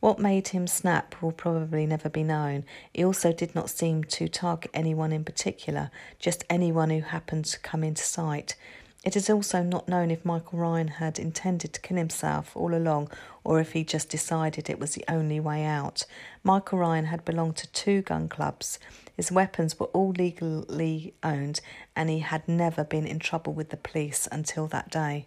What 0.00 0.18
made 0.18 0.48
him 0.48 0.66
snap 0.66 1.14
will 1.22 1.32
probably 1.32 1.86
never 1.86 2.08
be 2.08 2.22
known. 2.22 2.64
He 2.92 3.04
also 3.04 3.32
did 3.32 3.54
not 3.54 3.70
seem 3.70 4.04
to 4.04 4.28
target 4.28 4.70
anyone 4.74 5.12
in 5.12 5.24
particular, 5.24 5.90
just 6.18 6.44
anyone 6.48 6.90
who 6.90 7.00
happened 7.00 7.46
to 7.46 7.58
come 7.60 7.82
into 7.82 8.02
sight. 8.02 8.56
It 9.02 9.16
is 9.16 9.30
also 9.30 9.62
not 9.62 9.88
known 9.88 10.10
if 10.10 10.26
Michael 10.26 10.58
Ryan 10.58 10.88
had 10.88 11.18
intended 11.18 11.72
to 11.72 11.80
kill 11.80 11.96
himself 11.96 12.54
all 12.54 12.74
along 12.74 13.10
or 13.42 13.58
if 13.58 13.72
he 13.72 13.82
just 13.82 14.10
decided 14.10 14.68
it 14.68 14.78
was 14.78 14.92
the 14.92 15.04
only 15.08 15.40
way 15.40 15.64
out. 15.64 16.04
Michael 16.44 16.80
Ryan 16.80 17.06
had 17.06 17.24
belonged 17.24 17.56
to 17.56 17.72
two 17.72 18.02
gun 18.02 18.28
clubs. 18.28 18.78
His 19.16 19.32
weapons 19.32 19.80
were 19.80 19.86
all 19.86 20.10
legally 20.10 21.14
owned 21.22 21.62
and 21.96 22.10
he 22.10 22.18
had 22.18 22.46
never 22.46 22.84
been 22.84 23.06
in 23.06 23.18
trouble 23.18 23.54
with 23.54 23.70
the 23.70 23.78
police 23.78 24.28
until 24.30 24.66
that 24.66 24.90
day. 24.90 25.26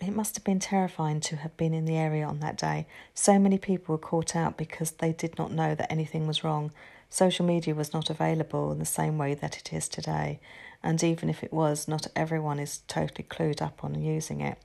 It 0.00 0.16
must 0.16 0.34
have 0.34 0.42
been 0.42 0.58
terrifying 0.58 1.20
to 1.20 1.36
have 1.36 1.56
been 1.56 1.72
in 1.72 1.84
the 1.84 1.96
area 1.96 2.26
on 2.26 2.40
that 2.40 2.58
day. 2.58 2.86
So 3.14 3.38
many 3.38 3.56
people 3.56 3.92
were 3.92 3.98
caught 3.98 4.34
out 4.34 4.56
because 4.56 4.90
they 4.90 5.12
did 5.12 5.38
not 5.38 5.52
know 5.52 5.76
that 5.76 5.92
anything 5.92 6.26
was 6.26 6.42
wrong. 6.42 6.72
Social 7.08 7.46
media 7.46 7.72
was 7.72 7.92
not 7.92 8.10
available 8.10 8.72
in 8.72 8.80
the 8.80 8.84
same 8.84 9.16
way 9.16 9.34
that 9.34 9.58
it 9.58 9.72
is 9.72 9.88
today, 9.88 10.40
and 10.82 11.02
even 11.02 11.28
if 11.28 11.42
it 11.42 11.52
was, 11.52 11.86
not 11.86 12.06
everyone 12.16 12.58
is 12.58 12.80
totally 12.88 13.24
clued 13.24 13.62
up 13.62 13.84
on 13.84 14.00
using 14.02 14.40
it. 14.40 14.58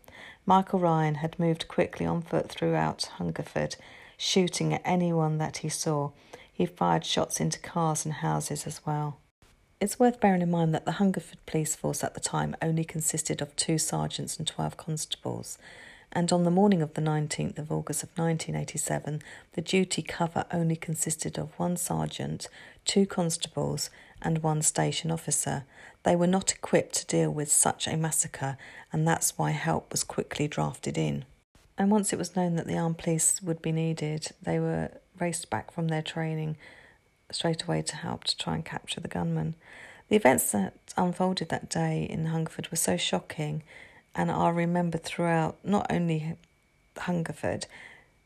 Michael 0.45 0.79
Ryan 0.79 1.15
had 1.15 1.39
moved 1.39 1.67
quickly 1.67 2.05
on 2.05 2.21
foot 2.21 2.49
throughout 2.49 3.09
Hungerford, 3.17 3.75
shooting 4.17 4.73
at 4.73 4.81
anyone 4.85 5.37
that 5.37 5.57
he 5.57 5.69
saw. 5.69 6.11
He 6.51 6.65
fired 6.65 7.05
shots 7.05 7.39
into 7.39 7.59
cars 7.59 8.05
and 8.05 8.15
houses 8.15 8.65
as 8.65 8.81
well. 8.85 9.19
It's 9.79 9.99
worth 9.99 10.19
bearing 10.19 10.41
in 10.41 10.49
mind 10.49 10.73
that 10.73 10.85
the 10.85 10.93
Hungerford 10.93 11.45
police 11.45 11.75
force 11.75 12.03
at 12.03 12.15
the 12.15 12.19
time 12.19 12.55
only 12.63 12.83
consisted 12.83 13.41
of 13.41 13.55
two 13.55 13.77
sergeants 13.77 14.37
and 14.37 14.47
12 14.47 14.75
constables, 14.75 15.59
and 16.11 16.31
on 16.31 16.45
the 16.45 16.51
morning 16.51 16.81
of 16.81 16.95
the 16.95 17.01
19th 17.01 17.59
of 17.59 17.71
August 17.71 18.01
of 18.01 18.09
1987, 18.17 19.21
the 19.53 19.61
duty 19.61 20.01
cover 20.01 20.45
only 20.51 20.75
consisted 20.75 21.37
of 21.37 21.57
one 21.59 21.77
sergeant, 21.77 22.47
two 22.85 23.05
constables, 23.05 23.91
and 24.21 24.43
one 24.43 24.61
station 24.61 25.11
officer. 25.11 25.63
They 26.03 26.15
were 26.15 26.27
not 26.27 26.51
equipped 26.51 26.95
to 26.95 27.05
deal 27.05 27.31
with 27.31 27.51
such 27.51 27.87
a 27.87 27.97
massacre, 27.97 28.57
and 28.91 29.07
that's 29.07 29.37
why 29.37 29.51
help 29.51 29.91
was 29.91 30.03
quickly 30.03 30.47
drafted 30.47 30.97
in. 30.97 31.25
And 31.77 31.91
once 31.91 32.11
it 32.11 32.19
was 32.19 32.35
known 32.35 32.55
that 32.55 32.67
the 32.67 32.77
armed 32.77 32.97
police 32.97 33.41
would 33.41 33.61
be 33.61 33.71
needed, 33.71 34.31
they 34.41 34.59
were 34.59 34.91
raced 35.19 35.49
back 35.49 35.71
from 35.71 35.87
their 35.87 36.01
training 36.01 36.57
straight 37.31 37.63
away 37.63 37.81
to 37.81 37.95
help 37.95 38.23
to 38.25 38.37
try 38.37 38.55
and 38.55 38.65
capture 38.65 38.99
the 38.99 39.07
gunman. 39.07 39.55
The 40.09 40.15
events 40.15 40.51
that 40.51 40.73
unfolded 40.95 41.49
that 41.49 41.69
day 41.69 42.07
in 42.09 42.27
Hungerford 42.27 42.71
were 42.71 42.77
so 42.77 42.97
shocking 42.97 43.63
and 44.15 44.31
are 44.31 44.53
remembered 44.53 45.03
throughout 45.03 45.57
not 45.63 45.85
only 45.89 46.35
Hungerford 46.97 47.67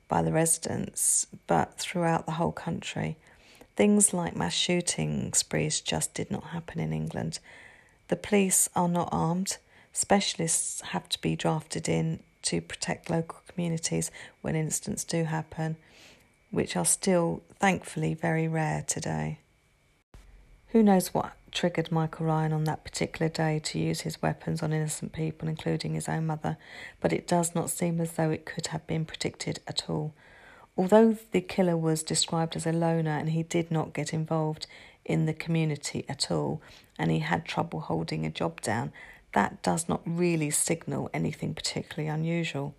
by 0.07 0.21
the 0.21 0.31
residents 0.31 1.27
but 1.47 1.77
throughout 1.77 2.25
the 2.25 2.33
whole 2.33 2.51
country. 2.51 3.17
Things 3.81 4.13
like 4.13 4.35
mass 4.35 4.53
shooting 4.53 5.33
sprees 5.33 5.81
just 5.81 6.13
did 6.13 6.29
not 6.29 6.43
happen 6.53 6.79
in 6.79 6.93
England. 6.93 7.39
The 8.09 8.15
police 8.15 8.69
are 8.75 8.87
not 8.87 9.09
armed. 9.11 9.57
Specialists 9.91 10.81
have 10.81 11.09
to 11.09 11.19
be 11.19 11.35
drafted 11.35 11.89
in 11.89 12.19
to 12.43 12.61
protect 12.61 13.09
local 13.09 13.39
communities 13.47 14.11
when 14.41 14.55
incidents 14.55 15.03
do 15.03 15.23
happen 15.23 15.77
which 16.51 16.75
are 16.75 16.85
still, 16.85 17.41
thankfully, 17.57 18.13
very 18.13 18.47
rare 18.47 18.83
today. 18.87 19.39
Who 20.67 20.83
knows 20.83 21.11
what 21.11 21.33
triggered 21.49 21.91
Michael 21.91 22.27
Ryan 22.27 22.53
on 22.53 22.65
that 22.65 22.83
particular 22.83 23.29
day 23.29 23.57
to 23.63 23.79
use 23.79 24.01
his 24.01 24.21
weapons 24.21 24.61
on 24.61 24.73
innocent 24.73 25.11
people, 25.11 25.49
including 25.49 25.95
his 25.95 26.07
own 26.07 26.27
mother, 26.27 26.57
but 26.99 27.11
it 27.11 27.27
does 27.27 27.55
not 27.55 27.71
seem 27.71 27.99
as 27.99 28.11
though 28.11 28.29
it 28.29 28.45
could 28.45 28.67
have 28.67 28.85
been 28.85 29.05
predicted 29.05 29.59
at 29.67 29.89
all. 29.89 30.13
Although 30.77 31.17
the 31.31 31.41
killer 31.41 31.77
was 31.77 32.03
described 32.03 32.55
as 32.55 32.65
a 32.65 32.71
loner 32.71 33.11
and 33.11 33.29
he 33.29 33.43
did 33.43 33.71
not 33.71 33.93
get 33.93 34.13
involved 34.13 34.67
in 35.03 35.25
the 35.25 35.33
community 35.33 36.05
at 36.07 36.31
all, 36.31 36.61
and 36.97 37.11
he 37.11 37.19
had 37.19 37.45
trouble 37.45 37.81
holding 37.81 38.25
a 38.25 38.31
job 38.31 38.61
down, 38.61 38.91
that 39.33 39.61
does 39.61 39.89
not 39.89 40.01
really 40.05 40.49
signal 40.49 41.09
anything 41.13 41.53
particularly 41.53 42.09
unusual. 42.09 42.75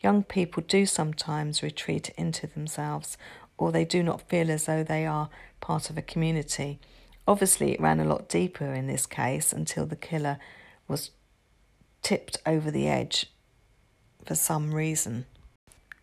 Young 0.00 0.22
people 0.22 0.62
do 0.66 0.84
sometimes 0.84 1.62
retreat 1.62 2.10
into 2.16 2.46
themselves, 2.46 3.16
or 3.56 3.72
they 3.72 3.84
do 3.84 4.02
not 4.02 4.28
feel 4.28 4.50
as 4.50 4.66
though 4.66 4.82
they 4.82 5.06
are 5.06 5.30
part 5.60 5.90
of 5.90 5.96
a 5.96 6.02
community. 6.02 6.78
Obviously, 7.26 7.72
it 7.72 7.80
ran 7.80 8.00
a 8.00 8.04
lot 8.04 8.28
deeper 8.28 8.72
in 8.72 8.86
this 8.86 9.06
case 9.06 9.52
until 9.52 9.86
the 9.86 9.96
killer 9.96 10.38
was 10.88 11.10
tipped 12.02 12.36
over 12.44 12.70
the 12.70 12.88
edge 12.88 13.26
for 14.24 14.34
some 14.34 14.74
reason. 14.74 15.26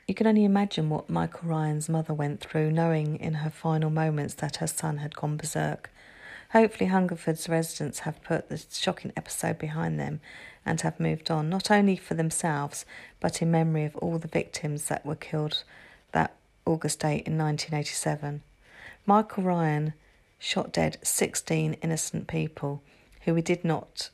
You 0.09 0.15
can 0.15 0.25
only 0.25 0.43
imagine 0.43 0.89
what 0.89 1.07
Michael 1.07 1.49
Ryan's 1.49 1.87
mother 1.87 2.15
went 2.15 2.41
through, 2.41 2.71
knowing 2.71 3.19
in 3.19 3.35
her 3.35 3.51
final 3.51 3.91
moments 3.91 4.33
that 4.33 4.55
her 4.55 4.65
son 4.65 4.97
had 4.97 5.15
gone 5.15 5.37
berserk. 5.37 5.91
Hopefully, 6.49 6.89
Hungerford's 6.89 7.47
residents 7.47 7.99
have 7.99 8.23
put 8.23 8.49
the 8.49 8.57
shocking 8.71 9.13
episode 9.15 9.59
behind 9.59 9.99
them 9.99 10.19
and 10.65 10.81
have 10.81 10.99
moved 10.99 11.29
on, 11.29 11.47
not 11.47 11.69
only 11.69 11.95
for 11.95 12.15
themselves, 12.15 12.85
but 13.19 13.39
in 13.39 13.51
memory 13.51 13.85
of 13.85 13.95
all 13.97 14.17
the 14.17 14.27
victims 14.27 14.85
that 14.85 15.05
were 15.05 15.13
killed 15.13 15.63
that 16.11 16.33
August 16.65 17.01
date 17.01 17.27
in 17.27 17.37
1987. 17.37 18.41
Michael 19.05 19.43
Ryan 19.43 19.93
shot 20.39 20.73
dead 20.73 20.97
16 21.03 21.73
innocent 21.83 22.25
people 22.25 22.81
who 23.25 23.35
he 23.35 23.43
did 23.43 23.63
not 23.63 24.09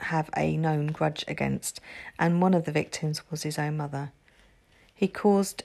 have 0.00 0.28
a 0.36 0.58
known 0.58 0.88
grudge 0.88 1.24
against, 1.26 1.80
and 2.18 2.42
one 2.42 2.52
of 2.52 2.66
the 2.66 2.70
victims 2.70 3.22
was 3.30 3.44
his 3.44 3.58
own 3.58 3.78
mother. 3.78 4.12
He 4.98 5.06
caused 5.06 5.62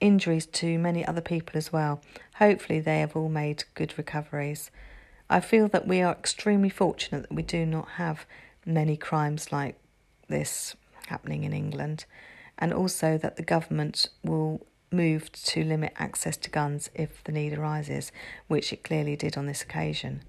injuries 0.00 0.44
to 0.46 0.76
many 0.76 1.06
other 1.06 1.20
people 1.20 1.56
as 1.56 1.72
well. 1.72 2.00
Hopefully, 2.40 2.80
they 2.80 2.98
have 2.98 3.14
all 3.14 3.28
made 3.28 3.62
good 3.74 3.96
recoveries. 3.96 4.72
I 5.30 5.38
feel 5.38 5.68
that 5.68 5.86
we 5.86 6.02
are 6.02 6.10
extremely 6.10 6.68
fortunate 6.68 7.22
that 7.22 7.32
we 7.32 7.44
do 7.44 7.64
not 7.64 7.90
have 7.90 8.26
many 8.66 8.96
crimes 8.96 9.52
like 9.52 9.76
this 10.26 10.74
happening 11.06 11.44
in 11.44 11.52
England, 11.52 12.06
and 12.58 12.74
also 12.74 13.16
that 13.18 13.36
the 13.36 13.44
government 13.44 14.08
will 14.24 14.66
move 14.90 15.30
to 15.30 15.62
limit 15.62 15.92
access 15.96 16.36
to 16.38 16.50
guns 16.50 16.90
if 16.92 17.22
the 17.22 17.30
need 17.30 17.56
arises, 17.56 18.10
which 18.48 18.72
it 18.72 18.82
clearly 18.82 19.14
did 19.14 19.36
on 19.36 19.46
this 19.46 19.62
occasion. 19.62 20.22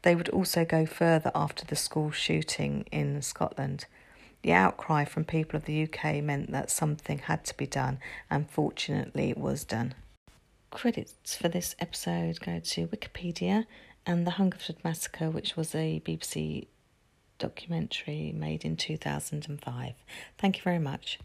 They 0.00 0.14
would 0.14 0.30
also 0.30 0.64
go 0.64 0.86
further 0.86 1.30
after 1.34 1.66
the 1.66 1.76
school 1.76 2.10
shooting 2.10 2.86
in 2.90 3.20
Scotland. 3.20 3.84
The 4.46 4.52
outcry 4.52 5.04
from 5.04 5.24
people 5.24 5.56
of 5.56 5.64
the 5.64 5.82
UK 5.82 6.22
meant 6.22 6.52
that 6.52 6.70
something 6.70 7.18
had 7.18 7.44
to 7.46 7.56
be 7.56 7.66
done, 7.66 7.98
and 8.30 8.48
fortunately, 8.48 9.30
it 9.30 9.38
was 9.38 9.64
done. 9.64 9.96
Credits 10.70 11.34
for 11.34 11.48
this 11.48 11.74
episode 11.80 12.38
go 12.38 12.60
to 12.60 12.86
Wikipedia 12.86 13.66
and 14.06 14.24
the 14.24 14.38
Hungerford 14.38 14.76
Massacre, 14.84 15.30
which 15.30 15.56
was 15.56 15.74
a 15.74 16.00
BBC 16.06 16.68
documentary 17.40 18.30
made 18.36 18.64
in 18.64 18.76
2005. 18.76 19.94
Thank 20.38 20.58
you 20.58 20.62
very 20.62 20.78
much. 20.78 21.18